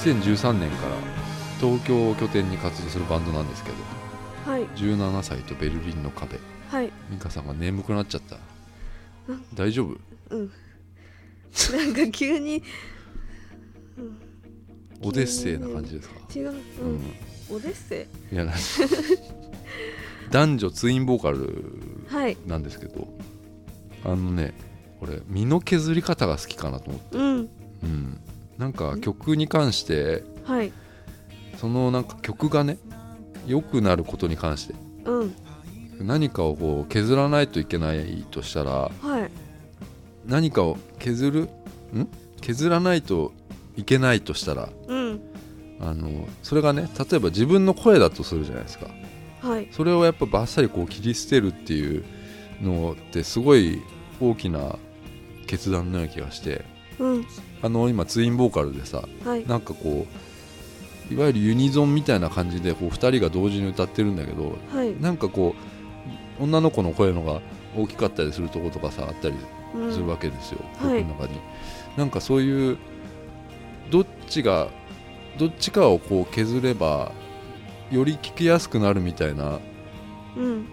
[0.05, 0.97] 2013年から
[1.61, 3.77] 東京を拠点に活動するバンドなんですけど
[4.51, 4.67] はい。
[4.77, 6.39] 17歳とベルリンの壁。
[6.69, 6.93] はい。
[7.11, 8.37] 美香さんが眠くなっちゃった。
[9.29, 9.43] うん。
[9.55, 9.97] 大丈夫？
[10.37, 10.51] うん。
[11.73, 12.63] なんか急に。
[15.03, 16.95] オデッセイな感じですか、違う、ううん。
[16.97, 17.01] ん、
[17.51, 18.53] オデッセいやな
[20.31, 21.65] 男女ツインボーカル
[22.11, 23.07] イはいなんですけど
[24.05, 24.55] あのね
[25.01, 27.49] 俺身の削り方が好きかなと思って、うん。
[27.83, 28.21] うん、
[28.59, 30.73] なんか曲に関してはい。
[31.57, 32.79] そのなんか曲がね
[33.47, 34.75] 良くなることに関して。
[35.05, 35.35] うん。
[35.99, 39.31] 何かをこう削らないといけないとしたらはい。
[40.27, 41.43] 何かを削る？
[41.97, 42.09] ん？
[42.41, 43.33] 削らないと
[43.77, 45.21] いけないとしたらうん。
[45.81, 48.87] あのそれがね例えば自分の声だとするじゃないですか。
[49.41, 49.69] はい。
[49.71, 52.05] それをやっぱバッサリこう切り捨てるっていう
[52.63, 53.83] のってすごい
[54.21, 54.79] 大きな
[55.47, 56.65] 決断のような気がして。
[56.99, 57.27] うん
[57.65, 59.47] あの今ツインボーカルでさはい。
[59.47, 60.07] なんかこ
[61.11, 64.95] ういわゆるユニゾンみたいな感じでこう2人が同時に歌ってるんだけどはい。
[65.01, 65.55] なんかこ
[66.39, 67.41] う女の子の声のが
[67.75, 69.35] 大きかったりするとことかさあったり
[69.75, 69.93] うん。
[69.93, 71.01] するわけですよ、はい。
[71.01, 71.41] 曲の中に。
[71.97, 72.79] なんかそういう
[73.91, 74.69] どっちが
[75.39, 77.13] どっちかをこう削れば
[77.91, 79.59] より聞きやすくなるみたいな
[80.37, 80.43] うん。
[80.43, 80.67] うん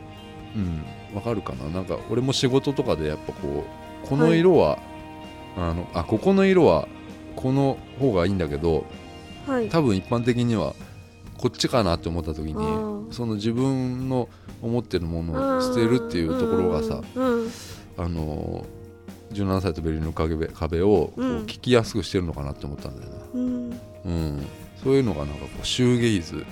[1.15, 1.69] わかるかな？
[1.69, 3.65] なんか俺も仕事とかでやっぱこ
[4.03, 4.79] うこの色は、
[5.57, 6.87] あのあここの色は
[7.35, 8.85] この方がいいんだけど
[9.47, 9.69] はい。
[9.69, 10.73] 多分一般的には
[11.37, 12.55] こっちかなって思った時に
[13.11, 14.29] その自分の
[14.61, 17.51] 思ってるものを捨てるっていうところがさうんうん。
[17.97, 18.65] あの
[19.33, 23.79] 17歳とベルリンの壁壁を聞きやすくしてるのかなって思ったんだよな、うん。
[24.05, 24.45] うん、
[24.83, 26.45] そういうのがなんかこうシューゲイズ。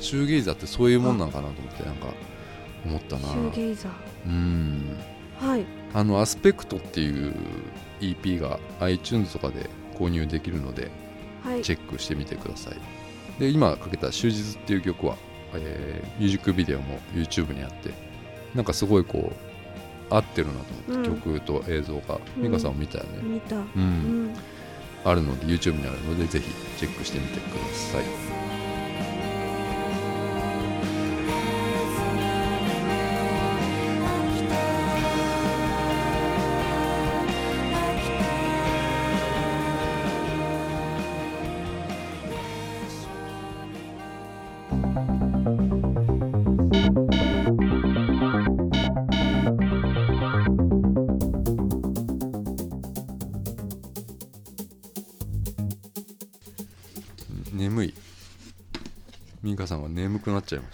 [0.00, 2.06] シューゲイザーってそういうもんなのかなと思ってなんか
[2.84, 3.22] 思ったな。
[3.22, 3.88] シューゲイザ
[4.26, 4.96] うん。
[5.40, 5.64] ーはい。
[5.94, 7.34] あのアスペクトっていう
[8.00, 10.90] EP が iTunes とかで購入できるので
[11.44, 11.62] はい。
[11.62, 13.40] チェックしてみてください。
[13.40, 15.16] で今かけた「終日」っていう曲は、
[15.54, 17.90] えーミュージックビデオも YouTube にあって
[18.54, 19.32] なんかすごいこ
[20.10, 20.58] う合ってるなと
[20.88, 21.20] 思って、うん。
[21.22, 22.20] 曲と映像が。
[22.36, 22.42] うん。
[22.42, 23.56] 美香さんも見たよね、見た。
[23.56, 23.64] うん。
[23.76, 24.34] うん。
[25.04, 28.47] あるので YouTube にあるのでぜひチェックしてみてください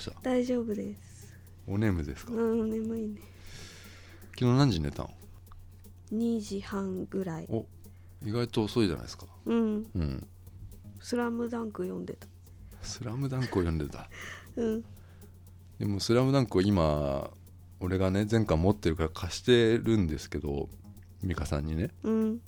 [0.04, 0.20] した。
[0.22, 1.34] 大丈夫です。
[1.66, 2.32] お眠ですか？
[2.32, 3.20] うん眠いね。
[4.38, 5.10] 昨日何時に寝たの
[6.12, 7.46] ？2時半ぐらい。
[7.48, 7.64] お
[8.24, 9.26] 意外と遅いじゃないですか。
[9.46, 9.86] うん。
[9.94, 10.26] うん
[11.00, 12.26] 「スラムダンク読んでた
[12.82, 14.08] 「スラムダンクを読んでた？
[14.56, 14.84] うん。
[15.78, 17.30] でも「スラムダンクを今
[17.80, 20.68] 俺がね前回持ってるから貸してるんですけど
[21.22, 21.90] 美香さんにね。
[22.02, 22.40] うん。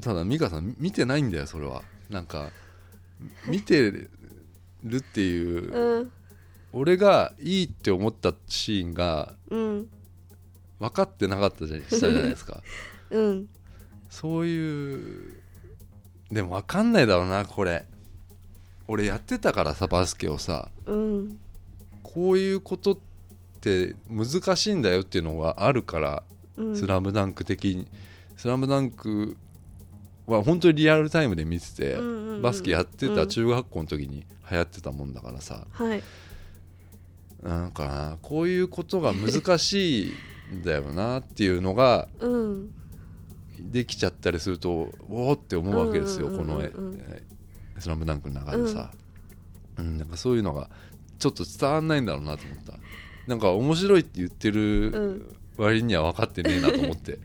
[0.00, 1.82] ただ美香さん見てないんだよそれは。
[2.10, 2.50] なんか
[3.48, 6.12] 見てるっていううん
[6.72, 9.88] 俺がいいって思ったシーンがうん。
[10.78, 12.62] 分かってなかったじゃしたじゃないですか。
[13.10, 13.48] うん。
[14.10, 15.34] そういう
[16.30, 17.86] でも分かんないだろうなこれ。
[18.88, 20.70] 俺やってたからさバスケをさ。
[20.86, 21.38] うん。
[22.02, 22.98] こういうことっ
[23.60, 26.22] て難しいんだよっていうのがあるから
[26.56, 26.76] うん。
[26.76, 27.86] スラムダンク的に
[28.36, 29.36] 「スラムダンク
[30.26, 36.02] は本当にリアルタイムで見てて、うんうんうんバスケやってうんた中学校の時に流行ってたもんだからさ、はい
[37.42, 40.12] なんかなこういうことが難しい
[40.54, 42.70] んだよなっていうのがうん
[43.58, 46.72] できちゃったりするとおおって思うわけですよ、このえ
[47.78, 48.90] 「スラムダンクの中でさ、
[49.78, 49.98] うん。
[49.98, 50.68] なんかそういうのが
[51.18, 52.74] ちょっと伝わんないんだろうなと思った。
[53.26, 55.36] なんか面白いって言ってうるん。
[55.56, 57.18] 割には分かってねえなと思って、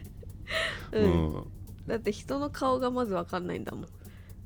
[0.92, 1.10] う うん。
[1.40, 1.44] ん
[1.88, 3.88] だって人の顔がまずわかんないんだもん。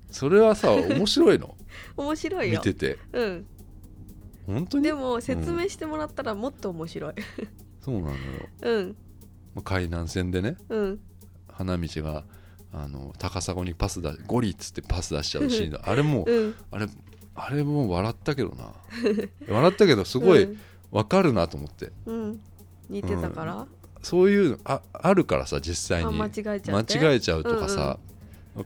[0.10, 1.56] それはさ面白いの？
[1.98, 2.60] 面白いよ。
[2.60, 2.98] 見てて。
[3.14, 3.46] うん
[4.46, 4.84] 本当に？
[4.84, 7.14] でも説明してもらったらもっと面白い。
[7.82, 8.16] そうなのよ。
[8.62, 8.96] うん。
[9.56, 11.00] まあ海南線でねうん。
[11.48, 12.24] 花道が
[12.74, 15.82] あの高砂にパスだゴリっつってパス出しちゃうシーンだ。
[15.84, 16.56] あれもううん。
[16.72, 16.88] あれ
[17.36, 18.74] あれもう笑ったけどな。
[19.48, 20.58] 笑ったけどすごい
[20.92, 21.92] わかるなと思って。
[22.06, 22.42] うん、うん
[22.90, 23.68] 似てたから、
[24.02, 26.20] そういうのああるからさ実際に。
[26.20, 27.00] あ間違えちゃって？
[27.00, 28.00] 間違えちゃうとかさ、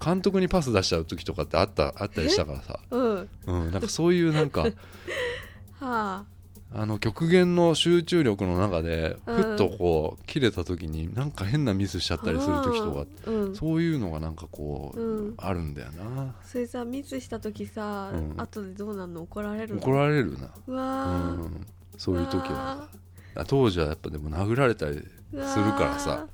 [0.04, 3.30] 監督にパス出しちゃう時とかってあったあったりしたからさ、うん。
[3.46, 4.66] うん、なんかそういうなんか
[5.86, 6.26] はあ
[6.74, 9.36] あの極限の集中力の中でうん。
[9.36, 13.56] ふっとこう切れた時になんか変なミスしちゃったりする時とかうん。
[13.56, 15.34] そういうのがなんかこう、うん。
[15.38, 16.36] あるんだよな。
[16.44, 18.34] それさミスした時さ、うん。
[18.36, 19.22] 後でどうなんの？
[19.22, 19.82] 怒られるの？
[19.82, 21.68] 怒られるな、うわー、うん、
[21.98, 22.90] そういう時は。
[23.48, 25.00] 当時はやっぱでも殴られたりす
[25.34, 25.42] る
[25.74, 26.28] からさ。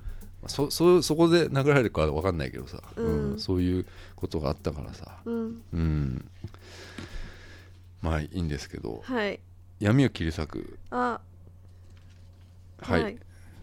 [0.47, 3.39] そそそこで殴られるかは分かんないけどさ、うん。
[3.39, 3.85] そういう
[4.15, 5.19] ことがあったからさ。
[5.25, 5.61] うん。
[5.71, 6.25] うん
[8.01, 9.39] まあいいんですけどはい。
[9.79, 10.77] 闇を切り裂く。
[10.91, 11.19] あ。
[12.79, 13.17] はい、はい。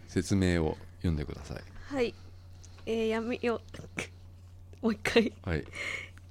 [0.08, 1.62] 説明を読んでください。
[1.94, 2.14] はい。
[2.86, 3.60] えー、闇を
[4.82, 5.32] もう一回。
[5.42, 5.64] はい。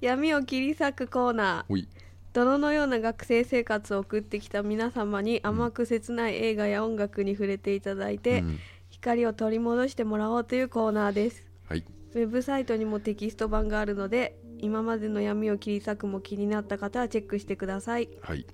[0.02, 1.88] 闇を切り裂くコーナー。
[2.34, 8.60] 泥のような学生生活を送ってきた皆様に甘く切ない映画や音楽に触れていただいて、うん。
[8.90, 11.46] 光を取り戻してもらおうというコーナーです。
[11.68, 11.84] はい。
[12.14, 18.10] ウェブサイトにもテキスト版があるので今までの闇を切り裂くも気になった方はチェックしてください。
[18.22, 18.46] はい。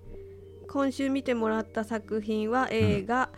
[0.68, 3.30] 今週見てもらった作品は映画、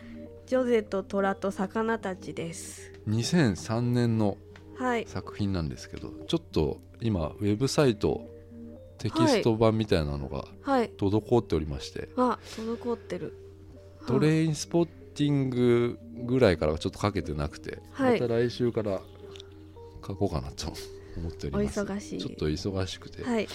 [0.45, 2.93] ジョゼと虎と魚たちです。
[3.07, 4.37] 2003年の
[4.77, 5.05] はい。
[5.07, 8.29] 作品なんですけどちょっと今ウェブサイト
[8.97, 10.89] テキスト版みたいなのがはい。
[10.97, 13.33] 滞っておりまして、あ滞ってる。
[14.07, 18.19] トレインスポッティングぐらいからちょっとかけてなくて、はい。
[18.19, 19.01] また来週から
[20.05, 20.71] 書こうかなと
[21.19, 21.81] 思っております。
[21.81, 22.19] お忙しい。
[22.19, 23.47] ちょっと忙しくてはい。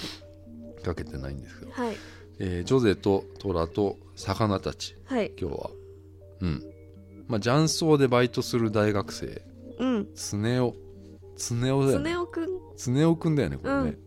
[0.83, 1.97] かけてないんですけど、はい。
[2.39, 4.97] えージョゼとトラと魚たち。
[5.05, 5.33] はい。
[5.39, 5.71] 今日は。
[6.41, 6.65] うん。
[7.29, 9.43] まあ雀荘でバイトする大学生。
[9.79, 10.09] うん。
[10.15, 10.73] 常雄。
[11.37, 12.13] 常雄だよね。
[12.13, 12.49] 常雄くん。
[12.77, 13.99] 常雄くんだよねこれね。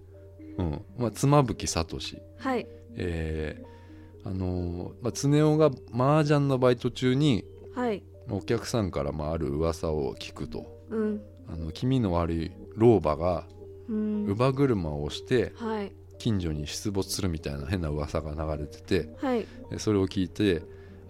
[0.58, 2.00] うん、まあ妻夫木聡。
[2.38, 2.68] はい。
[2.96, 3.74] えー
[4.26, 7.44] あのーまあ、常雄が麻雀のバイト中に
[7.76, 8.04] はい。
[8.30, 10.66] お客さんからまあある噂を聞くと。
[10.90, 13.46] うんあの気味の悪い老婆が
[13.90, 14.26] うん。
[14.28, 15.92] 乳母車をしてはい。
[16.20, 19.46] 近所に出没するみたいな変な噂が流れててはい。
[19.70, 20.62] でそれを聞いて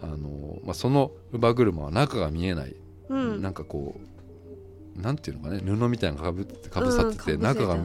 [0.02, 2.76] あの、まあ、その乳母車は中が見えない、
[3.10, 3.42] うん。
[3.42, 3.96] なんかこ
[4.98, 7.78] うなんていうのかね布みたいなのかぶってかぶさってて、うん中が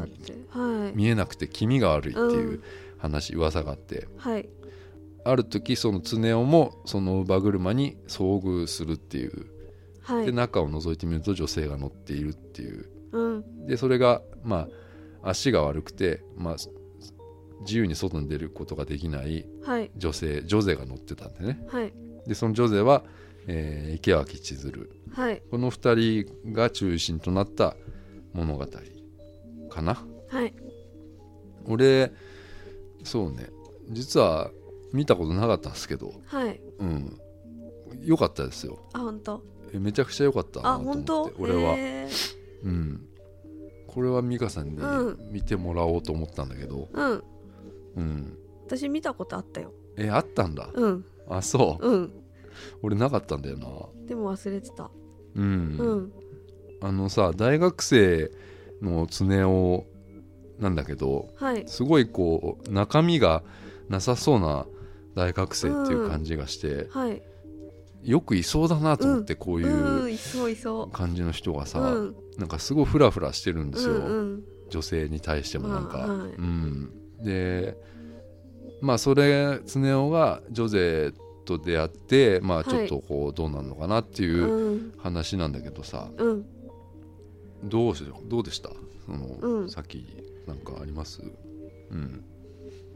[0.95, 2.63] 見えなくて気味が悪いっていううん。
[2.99, 4.09] 話、噂があって。
[4.17, 4.49] はい。
[5.25, 9.47] ある時その常雄もその乳母車に遭遇するっていう
[10.09, 10.27] はい。
[10.27, 12.87] で中を覗いてみると女性が乗っているっていう。
[13.13, 13.67] うん。
[13.67, 14.69] でそれがま
[15.23, 16.57] あ足が悪くて、まあ、
[17.61, 19.91] 自由に外に出ることができないはい。
[19.97, 21.61] 女性ジョゼが乗ってたんでね。
[21.69, 21.93] はい。
[22.27, 23.05] でそのジョゼは、
[23.47, 24.91] えー池脇千鶴。
[25.13, 25.43] はい。
[25.51, 27.77] この2人が中心となった
[28.33, 28.67] 物語
[29.69, 30.07] かな。
[30.29, 30.55] はい。
[31.67, 32.13] 俺
[33.05, 33.51] そうね。
[33.91, 34.51] 実は
[34.93, 36.15] 見たことなかったんですけど。
[36.27, 36.61] はい。
[36.79, 37.19] うん。
[38.03, 38.79] 良かったですよ。
[38.93, 39.43] あ本当？
[39.43, 41.43] えめちゃくちゃ良かったなあと思って本当？
[41.43, 41.75] 俺は、
[42.65, 43.05] うん。
[43.87, 45.19] これは美香さんにうん。
[45.33, 47.23] 見てもらおうと思ったんだけど、うん。
[47.97, 49.73] うん、私見たことあったよ。
[49.97, 50.71] えあったんだ？
[50.73, 51.05] うん。
[51.29, 51.89] あそう。
[51.89, 52.13] うん。
[52.83, 53.67] 俺なかったんだよな。
[54.07, 54.91] でも忘れてた。
[55.35, 56.13] うん、うん。
[56.81, 58.31] あのさ大学生
[58.81, 59.85] の常雄
[60.61, 61.67] なんだけどはい。
[61.67, 63.43] すごいこう中身が
[63.89, 64.67] なさそうな
[65.15, 67.23] 大学生っていう感じがして、はい
[68.03, 70.19] よくいそうだなと思って、こういう
[70.93, 72.17] 感じの人がさ、ううん。
[72.39, 73.95] なんかすごいフラフラしてるんですよ、
[74.71, 77.77] 女性に対してもなんか、うん、で
[78.81, 81.13] まあそれ常雄がジョゼ
[81.45, 84.93] と出会ってまあちょっとこうどうなるのかなっていううん。
[84.99, 86.47] 話なんだけどさ、うん。
[87.65, 88.71] どうしどうでした？
[89.07, 89.69] その、うん。
[89.71, 90.07] さっき
[90.47, 91.21] なんかあります？
[91.91, 92.25] うん。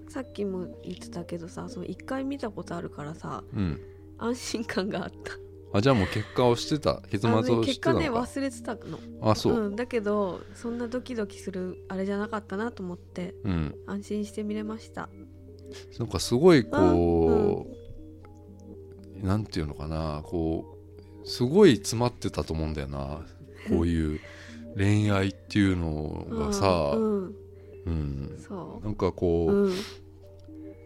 [0.08, 3.80] さっきも言ってたけどさその一回見たことあるからさうん
[4.22, 5.32] 安心感があった。
[5.74, 7.00] あじゃあもう結果をしてた？
[7.10, 8.00] 結末あを知っのね結果てたのか？
[8.00, 8.98] ね忘れてたの。
[9.22, 15.08] あそう、うん、だけどそんなドキドキするあれじゃなかったなと思ってうん、安心して見れました。
[15.98, 17.66] なんかすごいこ
[19.22, 20.22] う、なんていうのかな？
[20.24, 20.76] こ
[21.24, 23.24] うすごい詰まってたと思うんだよな。
[23.70, 24.20] こういう
[24.76, 27.34] 恋愛っていうのがさ、うん
[27.86, 28.36] うん。
[28.82, 29.74] なんかこう、う、うん、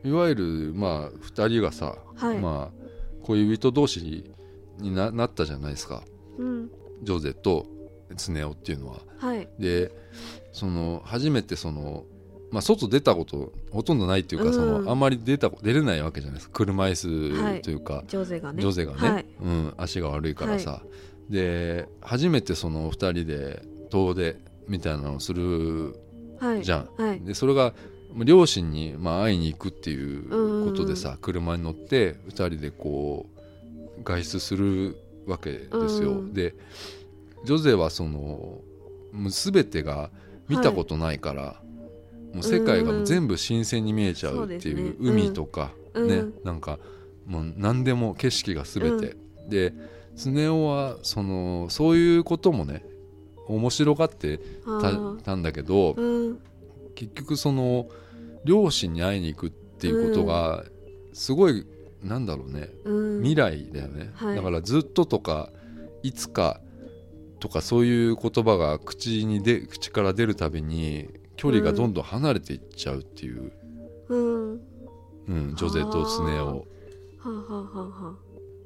[0.05, 2.86] いわゆるまあ2人がさ、はい、まあ
[3.27, 4.33] 恋人同士
[4.79, 6.03] にななったじゃないですか。
[6.39, 6.71] うん。
[7.03, 7.67] ジョゼと
[8.15, 8.99] 常雄っていうのは。
[9.19, 9.49] はい。
[9.59, 9.91] で
[10.53, 12.05] その初めてその、
[12.53, 14.55] まあ、外出たことほとんどないっていうか、うん。
[14.55, 16.55] そのあんまり出た出れないわけじゃないですか。
[16.55, 18.63] 車はい椅子というか、ジョゼがね。
[18.63, 19.27] ジョゼがね、はい。
[19.43, 20.83] うん、足が悪いからさ、
[21.29, 24.37] で初めてその2人で遠出
[24.69, 25.97] みたいなのをする
[26.39, 26.63] はい。
[26.63, 26.89] じゃん。
[26.97, 27.21] はい。
[27.21, 27.75] でそれがまあ
[28.25, 33.27] 両親にまあ会いに行くっていうことでさ、車に乗って2人でこ
[33.99, 34.97] う外出する
[35.27, 36.13] わけですよ。
[36.13, 36.33] うん。
[36.33, 36.55] で
[37.45, 38.11] ジョゼはその
[39.13, 40.11] もう全てが
[40.49, 41.61] 見たことないから、
[42.33, 46.09] もう世界がもう全部新鮮に見えちゃうっていう海とか、うん。
[46.09, 46.79] ねなんか
[47.27, 49.17] もう何でも景色が全て、
[49.49, 49.75] で
[50.17, 52.85] 常雄はそのそういうこともね
[53.49, 54.41] 面白がって
[55.25, 56.39] たんだけど、うん。
[56.95, 57.89] 結局その
[58.47, 60.65] 両親に会いに行くっていうことが
[61.13, 61.67] すごい、
[62.03, 63.23] なんだろうねうん。
[63.23, 64.37] 未来だよね、はい。
[64.37, 65.51] だからずっととか
[66.03, 66.61] いつか
[67.41, 73.53] とかそういう言葉が口にで口から出るたびに距離がどんどん離れていっちゃうっていう、
[74.09, 74.51] うん。
[74.53, 74.59] は
[75.29, 76.67] うん、ジョゼとスネ夫
[77.25, 78.15] あはあはあはあ。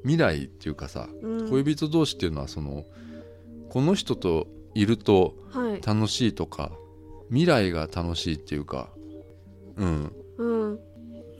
[0.02, 1.50] 未来っていうかさうん。
[1.50, 2.84] 恋人同士っていうのはその
[3.70, 5.80] この人といるとはい。
[5.80, 6.72] 楽しいとか
[7.28, 8.90] 未来が楽しいっていうか
[9.80, 10.12] うん。
[10.38, 10.78] うん。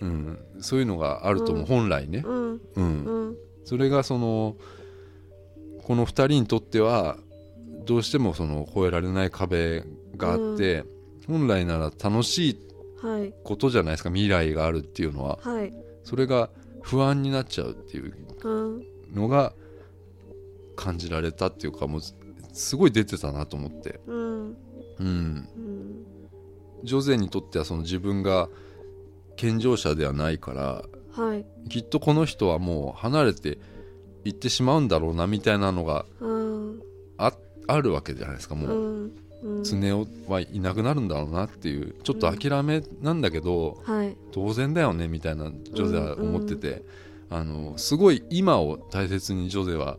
[0.01, 0.39] うん。
[0.61, 1.67] そういうのがあると思う、うん。
[1.67, 2.61] 本来ね、うん。
[2.77, 3.05] うん。
[3.05, 3.37] うん。
[3.65, 4.57] それがその
[5.85, 7.17] この2人にとっては
[7.85, 9.85] どうしてもその越えられない壁
[10.17, 10.85] があって、
[11.27, 12.59] 本来なら楽しい
[13.03, 13.33] はい。
[13.45, 15.39] ことじゃないですか未来があるっていうのは。
[15.43, 15.73] はい。
[16.05, 16.51] それが
[16.83, 18.15] 不安になっちゃうっていう
[18.45, 18.85] うん。
[19.15, 19.53] のが
[20.77, 22.01] 感じられたっていうかもう
[22.53, 24.17] すごい出てたなと思って、うん。
[24.19, 24.57] うん、
[24.99, 25.49] うん
[26.85, 28.49] ジョゼにとってはその自分が
[29.37, 31.45] 健常者ではないからはい。
[31.69, 33.59] きっとこの人はもう離れて
[34.25, 36.83] いってしまうんだろうなみたいなのがうん。
[37.19, 37.33] あ
[37.67, 39.13] あるわけじゃないですかもう、うん。
[39.43, 39.65] うん。
[39.65, 44.17] 常雄はいなくなるんだろうなっていうちょっと諦めなんだけど、はい。
[44.33, 46.83] 当然だよねみたいなジョゼは思ってて、
[47.31, 49.99] あのすごい今を大切にジョゼは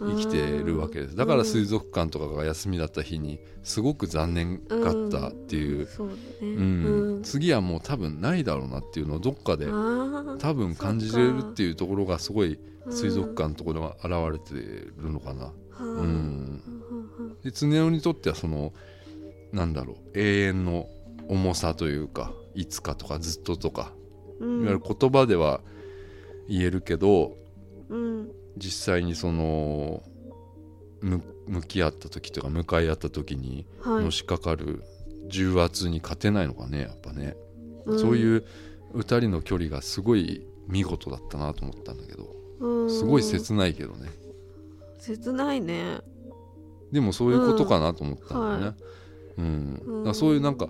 [0.00, 1.16] 生きてるわけです。
[1.16, 9.66] だから水族館とかが休みだった日にすごく残念がったっていう、次はもう多分ないだろうなっていうのをどっかで
[10.38, 14.54] 多分感じれるっていうところがすごいうん水族館のところが現れて
[14.96, 15.44] るのかな。
[15.44, 16.62] はあうん。
[17.44, 18.72] で常雄にとってはその
[19.52, 20.88] なんだろう永遠の
[21.28, 23.92] 重さというかいつかとかずっととか。
[24.40, 24.62] うん。
[24.62, 25.60] いわゆる言葉では
[26.48, 27.36] 言えるけど
[27.90, 30.02] うん実際にその
[31.00, 34.04] む向き合った時とか向かい合った時にはい。
[34.04, 34.82] のしかかる
[35.28, 37.36] 重圧に勝てないのかねやっぱね、
[37.86, 37.98] うん。
[37.98, 38.44] そういう
[38.94, 42.90] 2人の距離がすごい見事だったなと思ったんだけどうん。
[42.90, 44.08] すごい切ないけどね。
[44.98, 46.00] 切ないね。
[46.92, 48.76] でもそういうことかなと思ったんだよね、
[49.38, 49.44] うん。
[49.44, 49.74] うん。
[49.74, 50.68] だからそういうなんか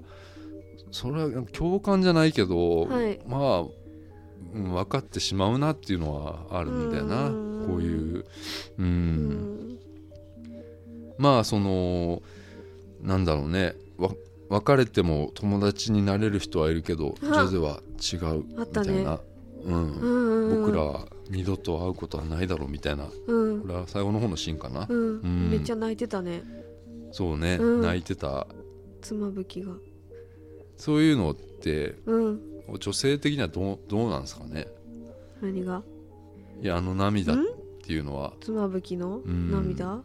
[0.92, 3.20] それは共感じゃないけど、はい。
[3.26, 3.64] まあ、
[4.54, 7.66] うん分かってしまうなっていうのはあるんだよな、うん。
[7.68, 8.24] こういう、
[8.78, 8.84] うん。
[8.84, 9.78] うん
[11.18, 12.22] まあその
[13.02, 13.74] なんだろうね。
[13.98, 14.10] わ
[14.48, 19.20] 別れても友達になれる人はいるけどジあョゼは違うみたいな、
[19.64, 19.92] うん。
[19.92, 20.64] うん。
[20.64, 23.08] 僕らは二度と会うことはないだろうみたいな。
[23.26, 23.60] うん。
[23.60, 26.42] これは最後の方のシーンかな、めっちゃ泣いてたね。
[27.12, 27.82] そうね、うん。
[27.82, 28.46] 泣いてた。
[29.02, 29.74] 妻夫木が。
[30.76, 32.40] そういうのってうん
[32.78, 34.66] 女性的にはどうどうなんですかね。
[35.40, 35.82] 何が？
[36.62, 37.36] いやあの涙っ
[37.82, 38.34] ていうのは。
[38.40, 39.18] 妻夫木の？
[39.18, 39.50] うん。
[39.50, 40.02] 涙？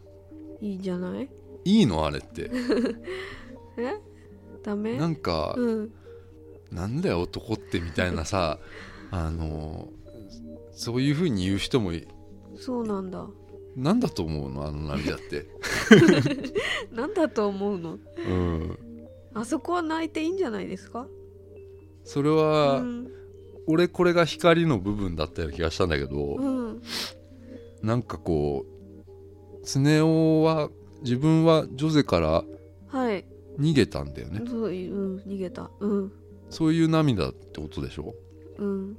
[0.61, 1.30] いいじゃない？
[1.66, 2.05] いいの？
[2.05, 2.49] あれって。
[3.78, 3.95] え？
[4.63, 4.97] ダメ？
[4.97, 5.91] なんか、うん。
[6.72, 8.59] なんだよ男ってみたいなさ
[9.11, 9.89] あの
[10.72, 12.07] そういうふうに言う人もい
[12.57, 13.28] そうなんだ。
[13.76, 14.66] なんだと思うの？
[14.66, 15.47] あの涙って。
[16.91, 17.99] なんだと思うの？
[18.18, 18.78] うん。
[19.34, 21.07] あそこは泣いていいんじゃないですか？
[22.06, 23.12] それは、うん。
[23.68, 26.82] 俺これが光の部分だったような気がしたんだけど、うん。
[27.82, 30.70] なんかこう常雄は
[31.01, 32.43] 自分はジョゼから
[32.88, 33.26] はい。
[33.60, 34.41] 逃げたんだよね。
[34.47, 35.72] そういううん逃げた。
[35.80, 36.12] うん。
[36.49, 38.14] そういう涙ってことでしょ？
[38.60, 38.97] うん。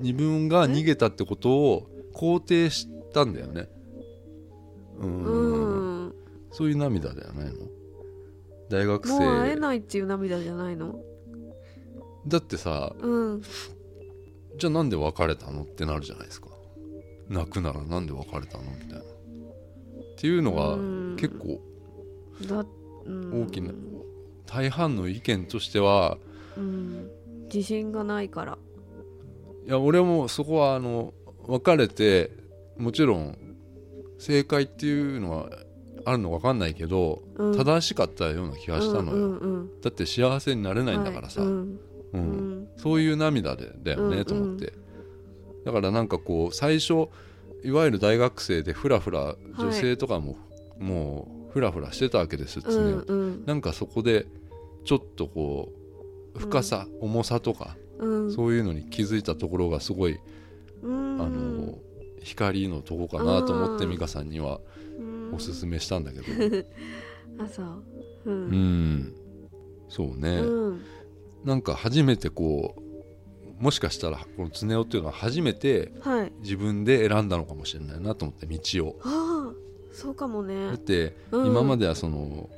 [0.00, 3.68] 自分が逃げたってことを肯定したんだよね。
[4.98, 5.22] うん。
[5.22, 6.14] うん。
[6.50, 7.68] そういう涙じゃないの
[8.68, 10.98] 大学もう会え生ないっていう涙じゃないの？
[12.26, 13.42] だってさうん。
[14.58, 16.48] じゃあなんで別れたのってなるじゃないですか。
[17.28, 18.98] 泣くならなんで別れたのみたいな。
[18.98, 19.04] っ
[20.18, 21.16] ていうのがうん。
[21.18, 21.60] 結構
[22.46, 23.72] 大きな
[24.46, 26.18] 大半の意見としては
[26.56, 27.10] うん。
[27.52, 28.58] 自信がないから。
[29.66, 31.14] いや俺もそこはあの
[31.46, 32.30] 別れて
[32.76, 33.38] もちろん
[34.18, 35.50] 正解っていうのは
[36.04, 37.56] あるのか分かんないけど、うん。
[37.56, 39.80] 正しかったような気がしたのよ、うんうん。
[39.80, 41.80] だって幸せになれないんだからさ、はいうん
[42.12, 42.20] うん。
[42.20, 44.72] うんそういう涙でだよね、うんと思って。
[45.66, 47.08] だからなんかこう最初
[47.62, 50.36] いわゆる大学生でフラフラ女性とかも、
[50.78, 53.44] もうフラフラしてたわけですよ常に、うんうん。
[53.44, 54.26] なんかそこで
[54.84, 55.70] ちょっとこ
[56.34, 58.32] う深さ、重さとかうん。
[58.32, 60.18] そういうのに気づいたところがすごい、
[60.82, 61.20] うん。
[61.20, 61.78] あの
[62.22, 64.60] 光のとこかなと思ってうん美香さんには
[64.98, 65.34] うん。
[65.34, 66.66] おすすめしたんだけど。
[67.44, 67.66] あそう。
[68.24, 69.14] ううんん。
[69.88, 70.80] そうね、うん
[71.44, 76.32] なんか初めてこうもしかしたらこの常雄っていうのは初めてはい。
[76.40, 79.00] 自分で選んだのかもしれないなと思って道を。
[79.02, 79.54] ああ
[79.92, 81.46] そうかもだねってうん。
[81.46, 82.48] 今まではその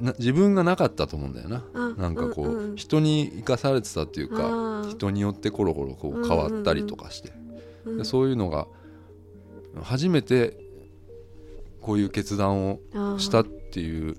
[0.00, 1.64] な自分がなかったと思うんだよな。
[1.74, 7.32] あなんかこう、うんうん人に生かされてたっていうか人によってコロコロこう変わったりとかして、
[7.84, 7.98] うん。
[7.98, 8.66] でそういうのが
[9.82, 10.56] 初めて
[11.80, 12.80] こういう決断を
[13.18, 14.16] したっていう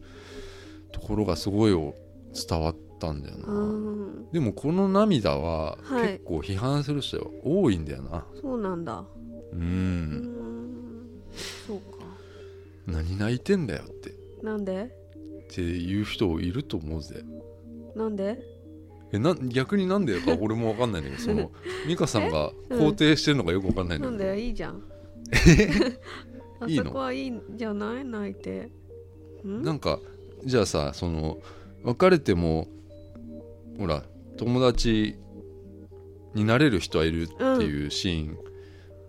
[0.91, 4.31] ところがすごい伝わったんだよな、うん。
[4.31, 6.13] でもこの涙ははい。
[6.13, 8.25] 結構批判する人は多いんだよな。
[8.41, 8.99] そうなんだ。
[8.99, 10.11] ううん。
[10.21, 11.09] ん
[11.67, 12.05] そうか。
[12.85, 14.13] 何泣いてんだよって。
[14.43, 14.83] なんで？
[14.83, 17.23] っていう人いると思うぜ。
[17.95, 18.39] なんで？
[19.11, 21.51] えな逆になんでか 俺も分かんないんだけどその
[21.87, 22.79] 美香さんがうん。
[22.79, 24.41] 肯定してるのかよく分かんないんだなんけど、で？
[24.45, 24.83] いいじゃん。
[26.61, 26.85] あ いいの？
[26.85, 28.05] そこはいいんじゃない？
[28.05, 28.69] 泣いて。
[29.45, 29.63] ん？
[29.63, 29.99] なんか
[30.45, 31.39] じゃあさその
[31.83, 32.67] 別れても
[33.79, 34.03] ほら
[34.37, 35.15] 友達
[36.35, 38.37] になれる人はいるっていうシーン、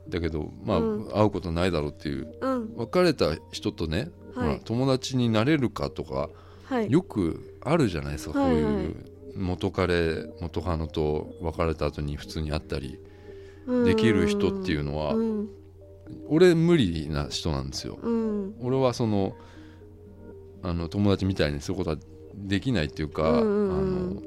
[0.09, 1.09] だけどまあ、うん。
[1.11, 2.35] 会うことないだろうっていう。
[2.41, 2.75] うん。
[2.77, 6.29] 別れた人とね、ほらはい友達になれるかとか
[6.65, 6.91] はい。
[6.91, 9.05] よくあるじゃないですか、はいこういう
[9.37, 12.99] 元彼元カノと別れた後に普通に会ったり
[13.85, 15.49] できる人っていうのは、うん。
[16.29, 17.99] 俺無理な人なんですよ。
[18.03, 18.55] うん。
[18.61, 19.37] 俺はその
[20.63, 21.97] あの友達みたいにすることは
[22.35, 24.21] できないっていうか、あの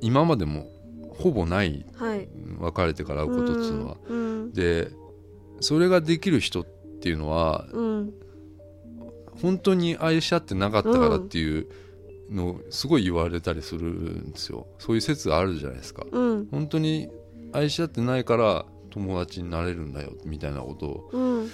[0.00, 0.70] 今までも
[1.10, 2.28] ほぼないはい。
[2.60, 3.96] 別れてから会うことっていうのは。
[4.08, 4.90] うんで
[5.60, 6.66] それができる人っ
[7.00, 8.12] ていうのはうん。
[9.42, 11.66] 本当に愛し合ってなかったからっていう
[12.30, 14.66] のをすごい言われたりするんですよ。
[14.78, 16.04] そういう説あるじゃないですか。
[16.10, 16.48] うん。
[16.50, 17.08] 本当に
[17.52, 21.10] 愛し合ってないから友達になれるんだよみたいなことを。
[21.12, 21.48] うん。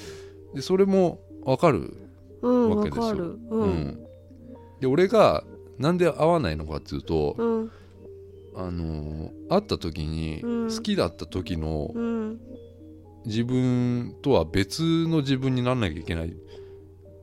[0.54, 1.94] でそれもわかる
[2.42, 3.14] うんわわけですよ。
[3.14, 3.70] ううん。
[3.70, 3.98] ん。
[4.80, 5.44] で俺が
[5.78, 7.70] なんで合わないのかっていうと、うん
[8.56, 10.70] あのー会った時に、うん。
[10.74, 12.40] 好きだった時のうん。
[13.26, 16.34] 自分とは別の自分にならなきゃいけない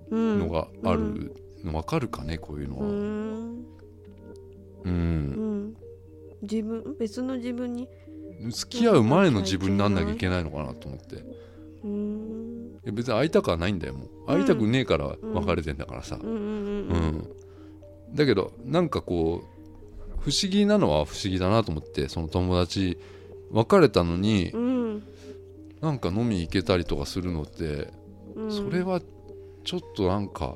[0.09, 0.39] うん。
[0.39, 1.35] のがある。
[1.63, 2.87] の分かるかねこういうのうは。
[2.89, 2.91] ん。
[4.85, 4.91] うん。
[4.91, 5.75] うん。
[6.41, 7.87] 自分別の自分に
[8.49, 11.15] 付き合う前の自分になんなきゃいけないのかなと思って。
[11.17, 11.19] い
[11.83, 12.79] うん。
[12.83, 14.27] や別に会いたくはないんだよもう。
[14.27, 17.27] 会いたくねえから別れてんだからさ、うん。
[18.15, 19.60] だけどなんかこう
[20.21, 22.97] 不思議なのは不思議だなと思ってその友達
[23.51, 25.03] 別れたのにうん。
[25.81, 27.91] なんか飲み行けたりとかするのって
[28.35, 28.51] うん。
[28.51, 29.01] それは
[29.63, 30.55] ちょっとなんか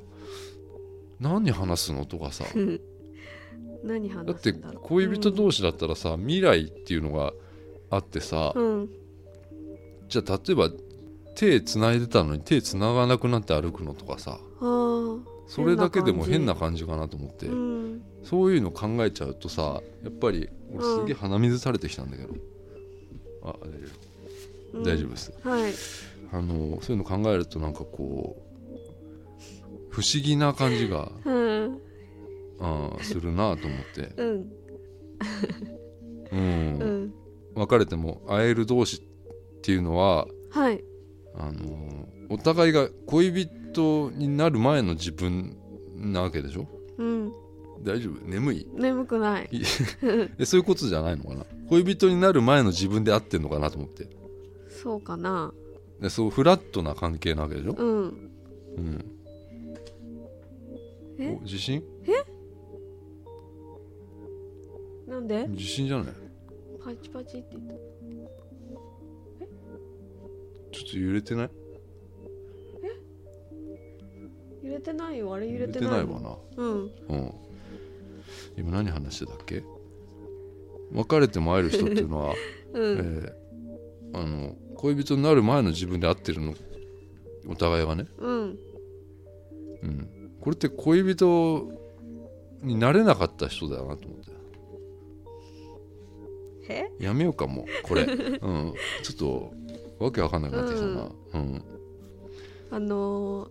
[1.19, 2.45] 何話すのとかさ。
[2.55, 2.79] う ん
[3.83, 4.83] 何話だってすんだろう。
[4.83, 7.33] 恋人同士だったらさ未来っていうのが
[7.89, 8.89] あってさうん。
[10.07, 10.69] じゃあ例えば
[11.35, 14.39] 手つないでたのに手つながなくなって歩くのとかさ。
[14.61, 17.47] あそれだけでも変変なな感じかなと思って。
[17.47, 22.33] あうんそういうの考えちゃうとさやっぱり俺すげえ鼻水されてきたんだけど、
[23.43, 23.87] あ大丈
[24.73, 24.77] 夫。
[24.77, 24.83] うん。
[24.83, 25.73] 大丈夫です、はい。
[26.33, 28.45] あのそういうの考えるとなんかこう
[29.89, 31.79] 不思議な感じがうん。
[32.59, 34.51] あーするなと思って、うん。
[36.31, 36.79] うん。
[36.79, 37.13] うん。
[37.55, 40.83] 別れても会える同士っていうのははい。
[41.37, 45.55] あのお互いが恋人になる前の自分
[45.95, 46.67] なわけでしょ？
[46.97, 47.33] うん
[47.81, 48.19] 大丈夫？
[48.25, 48.67] 眠い？
[48.73, 49.49] 眠くない。
[49.51, 49.61] い
[50.39, 51.45] えそういうことじゃないのかな？
[51.69, 54.07] 恋人になる前の自分で会ってんのかなと思って。
[54.69, 55.53] そうかな。
[55.99, 58.31] でそうフラットな関係なわけでしょ、うん。
[58.77, 59.05] うん、
[61.17, 61.37] え？
[61.39, 61.83] お自信？
[65.07, 65.47] なんで？
[65.49, 66.07] 自信じゃない？
[66.83, 67.73] パチパチって言った。
[70.71, 71.49] ちょっと揺れてない？
[74.63, 75.33] 揺れてないよ。
[75.33, 76.23] あれ揺揺れてないもん。
[76.23, 76.63] れてないわな。
[76.63, 76.91] うん。
[77.09, 77.44] うん
[78.57, 79.63] 今何話してたっけ？
[80.91, 82.33] 別れても会える人っていうのは、
[82.73, 82.97] うん。
[82.97, 83.33] えー
[84.13, 86.53] あの恋人になる前の自分で会ってるの
[87.47, 88.57] お互いがね、うん。
[89.83, 91.69] うん、これって恋人
[92.61, 94.31] になれなかった人だよなと思って。
[96.69, 97.03] え？
[97.03, 99.51] やめようかもうこれ、 うん、ちょっと
[99.99, 101.63] わけわかんなくなってきたな、うん。
[102.71, 103.49] あの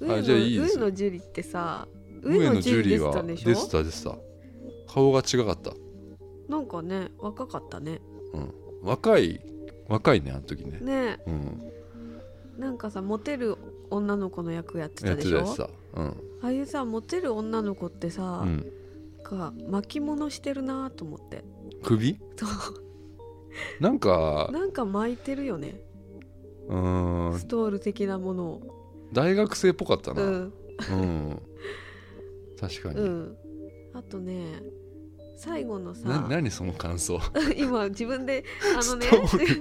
[0.00, 1.86] ー、あ上野樹里ってさ
[2.22, 3.48] 上野樹里出てはたんでしょ？
[3.50, 4.18] 出てた出てた
[4.88, 5.72] 顔が違かった、
[6.48, 8.00] なんかね若かったね。
[8.32, 9.40] うん、若い
[9.88, 11.20] 若いねあの時ね、ね。
[11.26, 11.62] うん、
[12.58, 13.56] なんかさモテる
[13.90, 15.38] 女の子の役やってやたでしたょ？
[15.38, 15.70] やってた
[16.00, 16.06] うん、
[16.42, 18.66] ああいうさモテる女の子ってさ、うん、
[19.22, 21.44] か巻物してるなと思って。
[21.82, 22.18] 首？
[22.36, 22.48] そう。
[23.80, 25.80] なんかなんか巻いてるよね。
[26.68, 27.38] うーん。
[27.38, 29.08] ストール的なものを。
[29.12, 30.52] 大学生っぽかったな、う
[30.90, 31.42] うんん。
[32.60, 33.36] 確かに、うん。
[33.94, 34.62] あとね
[35.40, 37.20] 最後のなさ何その感想？
[37.56, 38.44] 今自分で
[38.76, 39.06] あのね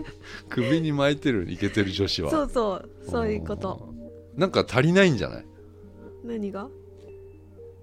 [0.50, 2.32] 首に巻いてるイケてる女子は。
[2.32, 3.94] そうそうそういうこと。
[4.36, 5.46] なんか足りないんじゃない？
[6.24, 6.68] 何が？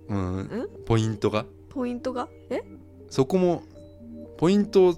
[0.09, 0.69] うん。
[0.87, 1.47] ポイントが？
[1.69, 2.29] ポイントが？
[2.51, 2.63] え？
[3.09, 3.63] そこも
[4.39, 4.95] ポイントを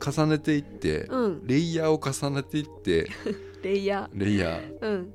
[0.00, 1.46] 重ねていって、うん。
[1.46, 3.08] レイヤーを重ねていって
[3.62, 4.78] レイヤレイヤー。
[4.78, 5.12] ーうん。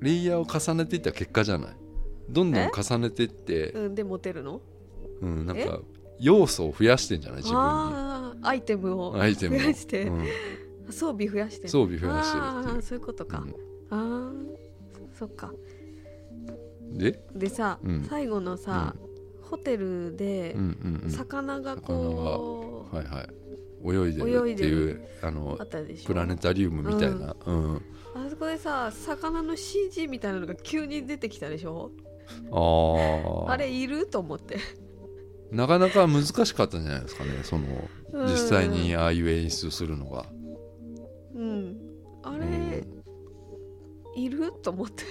[0.00, 1.76] レイヤーを重ねていった結果じゃない？
[2.30, 3.94] どんどん重ねていって、うん。
[3.94, 4.62] でモテるの？
[5.20, 5.80] うん、なんか
[6.20, 7.42] 要素を増やしてんじゃない？
[7.42, 8.38] 自分に。
[8.42, 9.58] アイテムをアイテムを。
[9.58, 10.26] 増やして、うん。
[10.90, 11.68] 装備増やして。
[11.68, 12.42] 装備増やしてる
[12.72, 13.50] ってそういうことか、うん。
[13.90, 14.32] ああ
[15.18, 15.52] そっか。
[16.92, 18.04] で、でさ、うん。
[18.08, 18.94] 最後のさ、
[19.42, 20.56] ホテルで
[21.08, 23.28] 魚がこう、はいはい。
[23.86, 25.58] 泳いでるっていうあの
[26.06, 27.82] プラネタリウムみたいな、うん。
[28.14, 31.90] あそこでさ魚の CG みたいなのが急に出てきたでしょ？
[32.50, 34.06] あああれいる？
[34.06, 34.56] と思って
[35.54, 37.64] なかなか難しかったんじゃないですかねその
[38.12, 38.26] うん。
[38.26, 40.26] 実際にああいう演出するのが、
[41.34, 41.76] うん。
[42.22, 42.86] あうれ、ん、
[44.16, 44.52] いる？
[44.62, 45.04] と思って。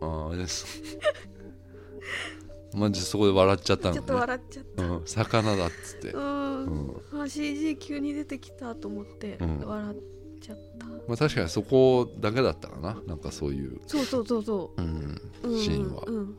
[0.00, 0.66] ああです。
[2.74, 4.00] マジそこで笑っちゃったのね。
[4.00, 4.84] ちょっと笑っちゃった。
[4.84, 6.64] うん、魚だっつって、うん、
[7.12, 7.22] うん。
[7.22, 9.60] あ CG 急に出てきたと思ってうん。
[9.60, 13.00] 笑っちゃった、まあ、確かにそこだけだったかな。
[13.06, 14.82] なんかそういう、そうそうそうそう。
[14.82, 15.20] ん。
[15.44, 16.36] う、うん、シーンは、うん。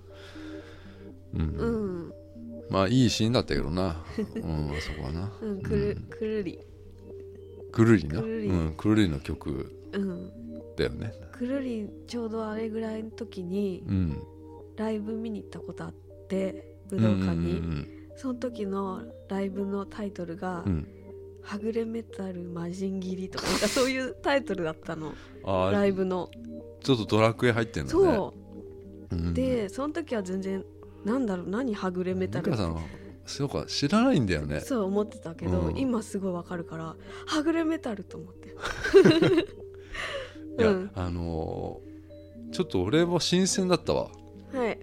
[1.34, 1.42] うん。
[1.58, 1.66] う
[2.08, 2.14] ん
[2.70, 4.04] まあいいシーンだったけどな、
[4.36, 6.60] うん、あそこはな、うんくるくるり。
[7.72, 8.20] くるりな？
[8.20, 10.32] うん、くるりの曲うん。
[10.76, 11.14] だよね。
[11.32, 14.24] くるりちょうどあれぐらいの時にうん。
[14.78, 15.94] ライブ見に行ったことあっ
[16.28, 20.72] て武道館に、うんその時のライブのタイトルがうん。
[20.74, 20.88] うん
[21.42, 25.14] 「はぐれメタル魔人斬り」とかなんかそういうタイトルだったの。
[25.72, 26.30] ライブの。
[26.84, 28.00] ちょっとドラクエ入ってんだね。
[28.00, 28.34] そ
[29.12, 29.34] うん。
[29.34, 30.66] でその時は全然
[31.06, 32.82] なんだろう何はぐれメタル美香さんは
[33.26, 34.60] そうか知らないんだよね。
[34.62, 35.78] そう思ってたけど、うん。
[35.78, 36.96] 今すごいわかるから
[37.28, 38.50] はぐれメタルと思って。
[40.60, 40.92] いや、うん。
[40.96, 41.90] あのー
[42.52, 44.10] ちょっと俺も新鮮だったわ。
[44.52, 44.80] はい。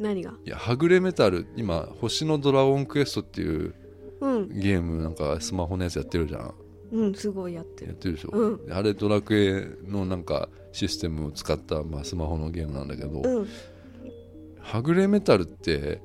[0.00, 0.34] 何が？
[0.44, 3.72] いやはぐれメタル今「星のドラゴンクエスト」っていう
[4.20, 4.48] うん。
[4.48, 6.54] ゲームなんかスマホのやつやってるじゃん。
[6.90, 7.90] うんすごいやってる。
[7.90, 8.72] やってるでしょ、うん。
[8.72, 13.46] あれドラクエのなんかシステムを使った、まあ、スマホのゲームなんだけど、うん
[14.68, 16.00] はぐれメタルって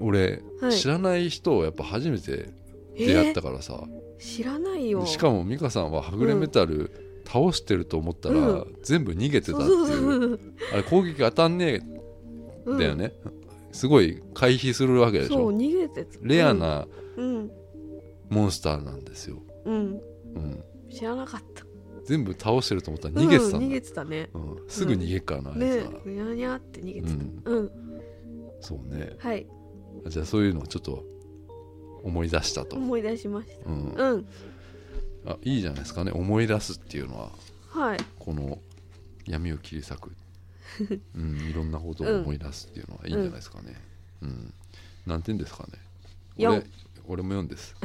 [0.00, 0.72] 俺、はい。
[0.72, 2.50] 知らない人をやっぱ初めて
[2.96, 3.82] 出会ったからさ、
[4.18, 5.04] 知らないよ。
[5.06, 8.76] しかも美香さんははぐれメタル倒してると思ったら、うん。
[8.82, 10.40] 全部逃げてたっていう。
[10.72, 11.82] あれ攻撃当たんねえ
[12.66, 13.12] うんだよね、
[13.72, 16.18] すごい回避するわけでしそうょ逃げてた。
[16.22, 16.86] レアな
[17.16, 17.50] うん。
[18.28, 19.74] モンスターなんですよ、うん。
[19.74, 21.64] うん、知らなかった
[22.08, 24.30] 全部倒してると思ったら逃げてたんだ、うん逃げてたね。
[24.32, 24.58] うん。
[24.66, 27.14] すぐ逃げっからな、あいねつは、にゃにゃって逃げてた。
[27.50, 27.70] うん、うん。
[28.62, 29.12] そうね。
[29.18, 29.46] はい。
[30.06, 31.04] じゃあそういうのをちょっと
[32.02, 33.70] 思い出したと、思い出しました。
[33.70, 34.26] うん、うん。
[35.26, 36.12] あいいじゃないですかね。
[36.12, 37.30] 思い出すっていうのは
[37.68, 37.98] はい。
[38.18, 38.58] この
[39.26, 40.12] 闇を切り裂く、
[41.14, 43.76] うん、いろんなことを思い出すっていうのはいいんじゃないですかね、
[44.22, 44.54] うん。
[45.06, 45.72] 何点ですかね。
[46.38, 46.64] 四俺
[47.06, 47.76] 俺も4です。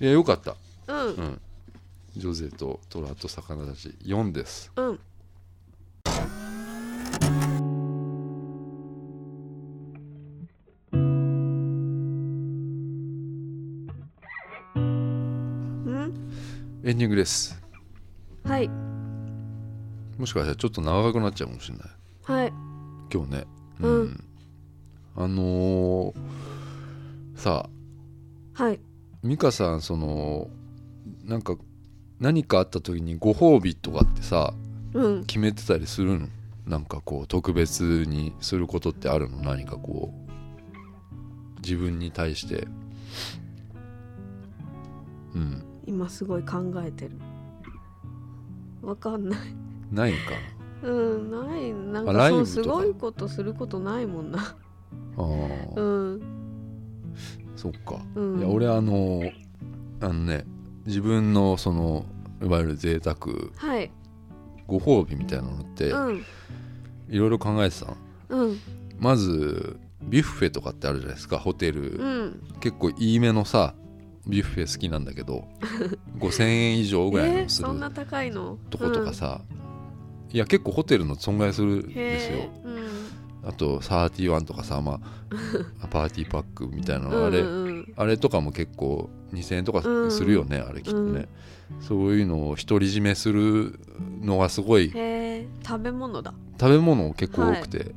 [0.00, 0.56] いやよかった、
[0.88, 1.14] うん。
[1.14, 1.40] うん、
[2.18, 4.72] ジョゼとトラと魚たち4です。
[4.74, 5.00] うん。
[14.84, 16.14] うん
[16.82, 17.56] エンディングです。
[18.42, 18.68] はい。
[20.18, 21.88] もしかしたらちょっと長くなっちゃうかもしれない。
[22.24, 22.52] はい。
[23.12, 23.44] 今日ね。
[23.78, 24.24] うん。
[25.14, 26.14] あのー
[27.36, 27.68] さ
[28.56, 28.62] あ。
[28.64, 28.80] はい。
[29.22, 30.50] 美香さんその
[31.24, 31.56] なんか
[32.20, 34.52] 何かあった時にご褒美とかってさ
[34.94, 35.24] うん。
[35.24, 36.28] 決めてたりするの？
[36.66, 39.38] なんかこう特別にすることってあるの？
[39.38, 42.66] 何かこう自分に対して。
[45.34, 45.64] うん。
[45.86, 47.12] 今すごい考えてる。
[48.82, 49.38] わかんない。
[49.92, 50.20] ないんか
[50.82, 51.72] うんない。
[51.72, 52.28] なんあか？
[52.28, 54.38] そうすごいことすることないもんな。
[54.40, 55.22] あ
[55.76, 56.22] あ、うん。
[57.56, 58.38] そっか、うん。
[58.38, 59.22] いや俺あの
[60.00, 60.44] あのね
[60.88, 62.06] 自分のその
[62.42, 63.16] いわゆる贅沢
[63.56, 63.90] はい。
[64.66, 66.24] ご褒美みたいなのってうん。
[67.08, 67.96] いろいろ考えてたの。
[68.30, 68.60] うん。
[68.98, 72.42] まずビュッフェとかってあるじゃないですかホテル、うん。
[72.60, 73.74] 結構いいめのさ
[74.26, 75.44] ビュッフェ好きなんだけど
[76.18, 78.58] 5000円以上ぐらいえーのするそんな高いの？
[78.70, 79.40] とことかさ、
[80.32, 82.38] いや結構ホテルの損害するんうんですよ。
[82.64, 82.78] うん。
[83.48, 85.00] あと31とかさ、ま
[85.80, 87.67] あ、 パーティーパックみたいなのあれ、うんうん
[87.98, 90.10] あれとかも結構2000円とかうん。
[90.12, 91.28] するよね、あれきっとね、
[91.80, 93.78] そういうのを独り占めする
[94.22, 96.32] のがすごい食べ物だ。
[96.60, 97.94] 食べ物結構多くて、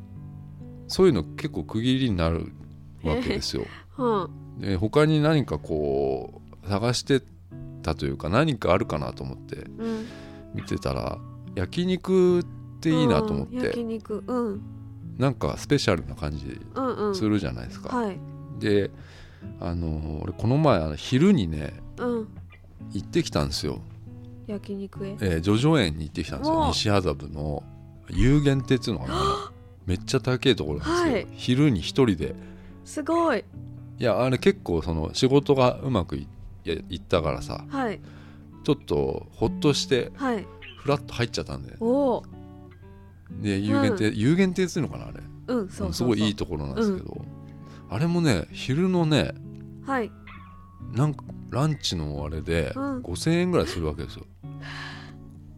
[0.87, 2.51] そういうの結構区切りになる
[3.03, 3.67] わけですよ。
[3.99, 4.27] う
[4.57, 4.59] ん。
[4.59, 7.21] で他に何かこう探して
[7.83, 10.05] たというか何かあるかなと思ってうん。
[10.55, 11.19] 見てたら
[11.55, 12.45] 焼肉っ
[12.81, 14.23] ていいなと思っうん焼て肉。
[14.25, 14.61] うん。
[15.19, 17.15] なんかスペシャルな感じうんうん。
[17.15, 18.19] するじゃないですか、はい。
[18.59, 18.89] で
[19.59, 22.27] あの俺この前あの昼にねうん。
[22.93, 23.79] 行ってきたんですよ、
[24.47, 26.59] 焼肉へえー、叙々苑に行ってきたんですよ。
[26.59, 26.67] お。
[26.67, 27.63] 西麻布の
[28.09, 29.51] 有限亭っていうのかな。
[29.85, 31.27] めっちゃ高いところなんですよ、はい。
[31.31, 32.35] 昼に一人で。
[32.83, 33.43] すごい。
[33.99, 36.27] いやあれ結構その仕事がうまくい
[36.65, 37.63] いいったからさ。
[37.69, 37.99] はい。
[38.63, 40.45] ちょっとほっとしてはい。
[40.77, 42.23] フラッと入っちゃったんでおお。
[43.41, 45.21] で有限亭、有限亭っていうのかなあれ。
[45.47, 45.93] うんそうそうそう。
[45.93, 47.25] すごいいいところなんですけど、
[47.91, 49.33] あれもね昼のね
[49.85, 50.11] はい。
[50.93, 53.01] なんかランチのあれでうん。
[53.01, 54.25] 5000円ぐらいするわけですよ、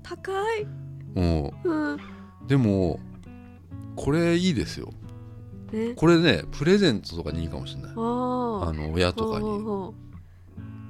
[0.01, 0.65] 高い。
[1.13, 1.93] もうん。
[1.93, 1.99] う
[2.47, 2.99] でも
[3.95, 4.91] これいいですよ。
[5.71, 7.91] ねこれねプレゼントとかにいいかもしれない。
[7.91, 9.45] あああの親とかに。
[9.45, 9.93] ほうほ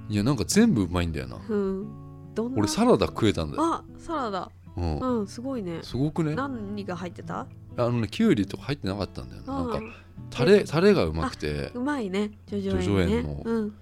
[0.10, 1.38] いやなんか全部うまいんだよな。
[1.48, 1.86] うん。
[2.34, 2.60] どんな？
[2.60, 4.52] 俺サラダ食えたんだよ、あサラダ。
[4.76, 5.80] うん、うんすごいね。
[5.84, 6.36] すごくね。
[6.38, 7.48] あ何が入ってた？
[7.78, 9.54] のねきゅうりとか入ってなかったんだよな。
[9.54, 9.94] なんかうん
[10.30, 11.72] タレタレがうまくて。
[11.74, 12.32] うまいね。
[12.50, 13.16] 叙々苑ね。
[13.18, 13.42] 苑の。
[13.44, 13.74] うん。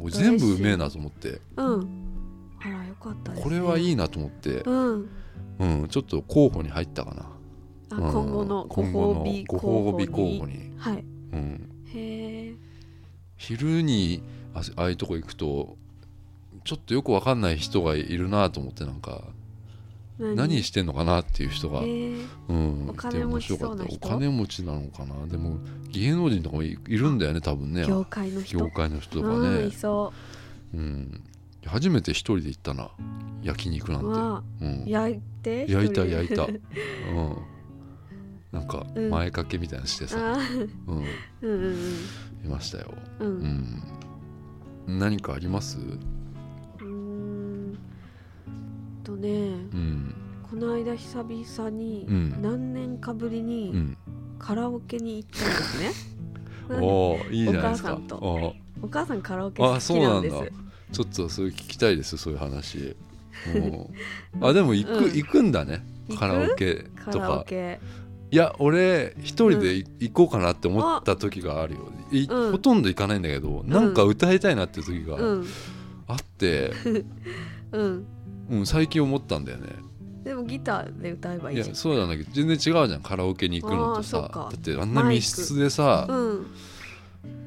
[0.00, 1.40] 俺全部うめえなと思って。
[1.56, 1.88] うん。
[2.62, 5.08] あらよかったね、これはいいななと思って、うん。
[5.58, 7.26] うん、ちょっと候補に入ったかな。
[7.90, 11.04] 今後のご今後の褒美ご候補褒美候に補に、はい。
[11.32, 12.54] うん、へえ
[13.36, 14.22] 昼に
[14.54, 15.76] あああいうとこ行くと
[16.64, 19.22] ちょっとよくわかんない人がいるなと思ってなんか
[20.20, 20.62] 何？
[20.62, 22.14] してんのかなっていう人が、へえ
[22.48, 25.26] うん、お金持ちそうな人いて面白かったお金持ちなのかな？
[25.26, 25.58] でも
[25.90, 27.86] 芸能人とかもいいるんだよね多分ね。
[27.86, 28.58] 業界の人？
[28.58, 30.12] 業界の人とかね、そ
[30.74, 30.76] う。
[30.80, 31.24] ん、
[31.66, 32.90] 初めて一人で行ったな。
[33.42, 35.70] 焼肉なんわて、うん、焼いて？
[35.70, 36.44] 焼いた焼いた。
[36.44, 36.58] うん。
[38.52, 39.10] なんかうん。
[39.10, 40.36] 前掛けみたいなのしてさ、
[40.86, 41.04] うん、
[41.42, 41.76] うんうん
[42.44, 43.26] いましたよ、うん。
[43.26, 45.78] ううんん、何かあります？
[49.10, 49.34] とねう
[49.76, 50.14] ん。
[50.50, 52.42] この間久々にうん。
[52.42, 53.96] 何年かぶりうにん。
[54.38, 55.92] カラオケに行ったんですね、
[56.70, 57.92] う んおーいいじゃないですか。
[57.92, 58.16] お母さんと。
[58.16, 60.34] おお母さんカラオケ好あきなんです。
[60.34, 60.52] そうなんだ。
[60.92, 62.96] ちょっとそれ聞きたいですそういう話。
[63.54, 63.86] うん
[64.46, 65.04] あでも行く、うん。
[65.04, 65.84] 行くんだね。
[66.18, 67.44] カラオケとか。
[67.46, 67.80] ケ。
[68.32, 71.92] いや俺一人でい行こうかなって思った時があるよ、
[72.52, 75.46] ほとんど行かないんだけど、なんか歌いたいなって時がうん。
[76.06, 76.72] あって、
[77.72, 78.06] うん
[78.50, 79.68] うん最近思ったんだよね。
[80.24, 81.76] でもギターで歌えばいいやいじゃん。
[81.76, 83.00] そうなんだけど全然違うじゃん。
[83.00, 84.18] カラオケに行くのとさ。
[84.18, 84.48] あーそっか。
[84.52, 86.46] だってあんな密室でさ、うん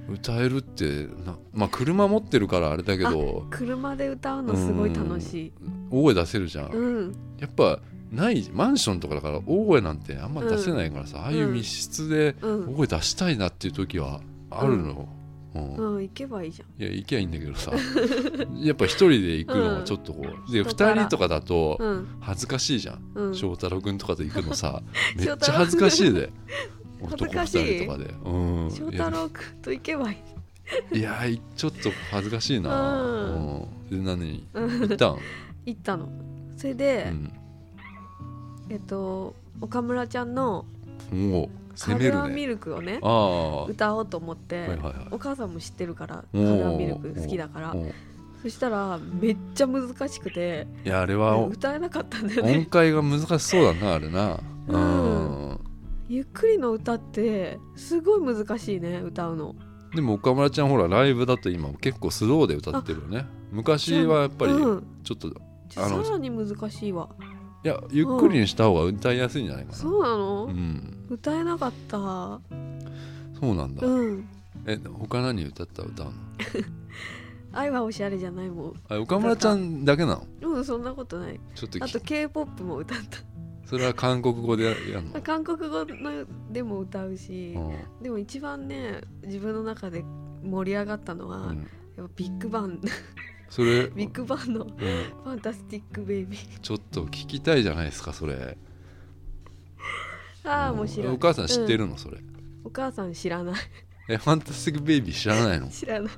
[0.10, 3.48] 歌えるってなまあ車持ってるからあれだけど。
[3.50, 5.54] 車で歌うのすごい楽しい。
[5.90, 7.16] 大声出せるじゃん、うん。
[7.40, 7.80] やっぱ
[8.12, 12.74] ないマンションとかだから大声なんてあんま出せないからさ、ああいう密室でうん。
[12.74, 14.20] 大声出したいなっていう時は
[14.52, 15.08] あるの、
[15.56, 15.76] うん。
[15.76, 16.82] うん行けばいいじゃん。
[16.82, 17.72] いや行きゃいいんだけどさ。
[18.56, 22.08] やっぱ一人で行くのはちょっとこう、で二人とかだとうん。
[22.20, 23.36] 恥ずかしいじゃん、うん。
[23.36, 24.82] 翔太郎君とかと行くのさ。
[25.16, 26.32] めっちゃ恥ずかしいで。
[27.02, 30.18] 恥男二ずかしい人とかで、うん、翔太郎くんと行けばい
[30.94, 30.98] い。
[30.98, 31.20] いや
[31.58, 34.06] ちょっと恥ずかしいな、ううん。
[34.06, 34.48] で何？
[34.54, 34.80] うん。
[34.80, 35.18] 行ったん、
[35.66, 36.10] 行ったの。
[36.56, 37.32] それうで、ん、
[38.70, 40.66] えっと岡村ちゃんの
[41.88, 42.36] もう「攻めカルアるね。
[42.36, 44.94] ミルク」をね歌おうと思って、いはいはい。
[45.12, 47.76] お母さんも知ってるからカルアミルク好きだから。
[48.42, 54.34] そしたらめっちゃ難しくていやあれは歌えなかったんだよ音ね階が難しそうだなあれな。
[54.68, 55.52] ううん。
[55.54, 55.60] ん
[56.10, 59.56] ゆっくりの歌ってすごい難しいね歌うの。
[59.96, 63.26] でも岡村ちゃんほらライブだと今結構スローで歌ってるよね。
[63.52, 64.84] 昔はやっぱりうん。
[65.06, 65.34] ちょっとい
[65.70, 67.10] じゃああのさらに難しいわ
[67.64, 69.78] やゆっくりにした方が歌いやすいんじゃないかな。
[69.78, 71.06] そうなの、うん。
[71.10, 71.98] 歌えなかった。
[71.98, 72.42] そ
[73.42, 73.88] うなんだ。
[73.88, 74.28] うん。
[74.66, 75.84] え他何歌った？
[75.84, 76.12] 歌うの？
[77.56, 78.74] 愛はおしゃれじゃないもん。
[78.90, 80.50] あ岡村ちゃんだけなの？
[80.50, 81.40] うんそんなことない。
[81.56, 83.20] ちょっときあと k p o p も歌った。
[83.66, 85.22] それは韓国語でやるの？
[85.22, 87.60] 韓国語のでも歌うし、う
[88.00, 88.04] ん。
[88.04, 90.04] でも一番ね自分の中で
[90.44, 91.58] 盛り上がったのは、うん。
[91.96, 92.82] やっぱビッグバン
[93.54, 96.60] それ、ビッグバンのうん「ファンタスティック・ベイビー。
[96.60, 98.58] ちょっと聞きたいじゃないですかそれ」
[100.44, 100.80] ああうん。
[100.80, 101.08] 面白い。
[101.14, 102.18] お母さん知ってるのそれ。
[102.64, 103.56] お母さん知らない。
[104.10, 105.70] えファンタスティック・ベイビー知らないの？
[105.70, 106.14] 知らない。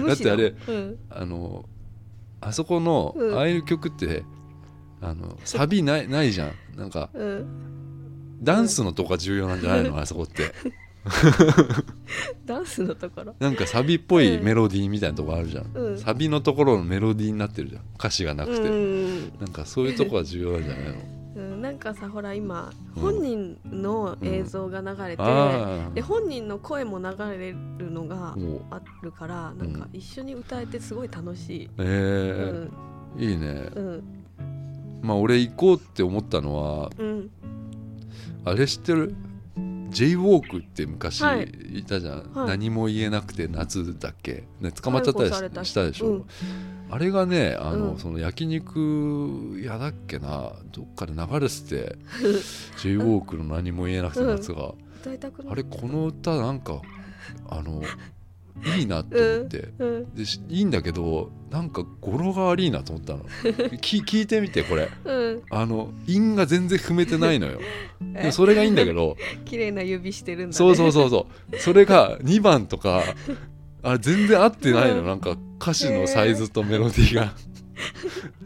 [0.08, 0.98] だってあれうん。
[1.10, 1.68] あの
[2.40, 3.36] あそこの、うん。
[3.36, 4.24] ああいう曲って
[5.02, 6.54] あのサビないないじゃん。
[6.78, 9.98] なんかうん、ダンスのとこが重要なんじゃないの？
[9.98, 10.54] あそこって
[12.46, 13.34] ダンスのところ？
[13.38, 14.44] なんかサビっぽいうん。
[14.44, 15.98] メロディーみたいなとこあるじゃん、うん。
[15.98, 17.82] サビのところのメロディーになってるじゃん。
[17.98, 19.20] 歌詞がなくて、うん。
[19.38, 20.94] なんかそういうとこが重要なんじゃないの？
[21.36, 23.02] うん、なんかさほら今うん。
[23.02, 27.06] 本人の映像が流れて、あで本人の声も流
[27.38, 28.36] れるのが
[28.70, 33.30] あるからなんか一緒に歌えてすごい楽しい、えー。
[33.30, 33.68] いいね。
[33.74, 34.02] うん。
[35.02, 37.30] まあ俺行こうって思ったのはうん。
[38.44, 39.14] あれ知ってる？
[39.94, 41.48] J ウォークって昔はい。
[41.78, 42.48] いたじゃん、はい。
[42.48, 45.30] 何も言えなくて夏だっけ、ね、捕まっちゃったり
[45.64, 46.24] ししたでしょ、うん。
[46.90, 47.98] あれがねあの、うん。
[47.98, 50.52] その焼肉屋だっけな？
[50.72, 51.96] どっかで流れてて
[52.82, 56.82] j ウォークの何も言えなくて夏が、歌いたくなあれこの歌なんか
[57.48, 57.82] あの
[58.76, 63.20] いいなって思って、うんでしいいんだけどなんか語呂が悪いなと思ったの。
[63.80, 64.88] き 聞いてみてこれ。
[65.04, 65.42] うん。
[65.50, 67.58] あの韻が全然踏めてないのよ。
[68.00, 69.16] でえもそれがいいんだけど。
[69.44, 71.58] 綺麗な指してるんだ、ね、そうそうそうそう。
[71.58, 73.02] それが2番とか
[73.82, 75.00] あ全然合ってないの。
[75.00, 75.06] うん。
[75.06, 77.34] なんか歌詞のサイズとメロディーが。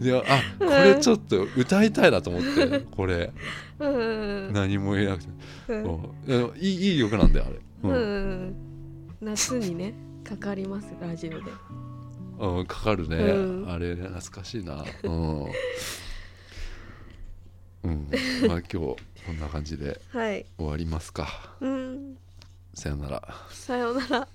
[0.01, 3.31] いやあこれちょっと歌いたいなと思ってこれ。
[3.79, 3.95] うん。
[3.95, 4.53] うん。
[4.53, 5.31] 何も言えなくて、
[5.69, 5.85] うん。
[5.85, 5.91] うん。
[6.27, 7.97] いやいいいい曲なんだよあれ、うんうん。
[7.97, 8.68] うん
[9.21, 11.37] 夏にねかかりますラジオで。
[12.39, 13.71] うん、かかるね、うん。
[13.71, 14.85] あれ懐かしいな。
[15.03, 15.47] うん、う
[17.89, 18.11] ん、
[18.47, 18.97] まあ今日こ
[19.33, 20.47] んな感じで はい。
[20.57, 21.57] 終わりますか。
[21.61, 22.17] うん。
[22.75, 23.35] さよなら。
[23.51, 24.29] さようなら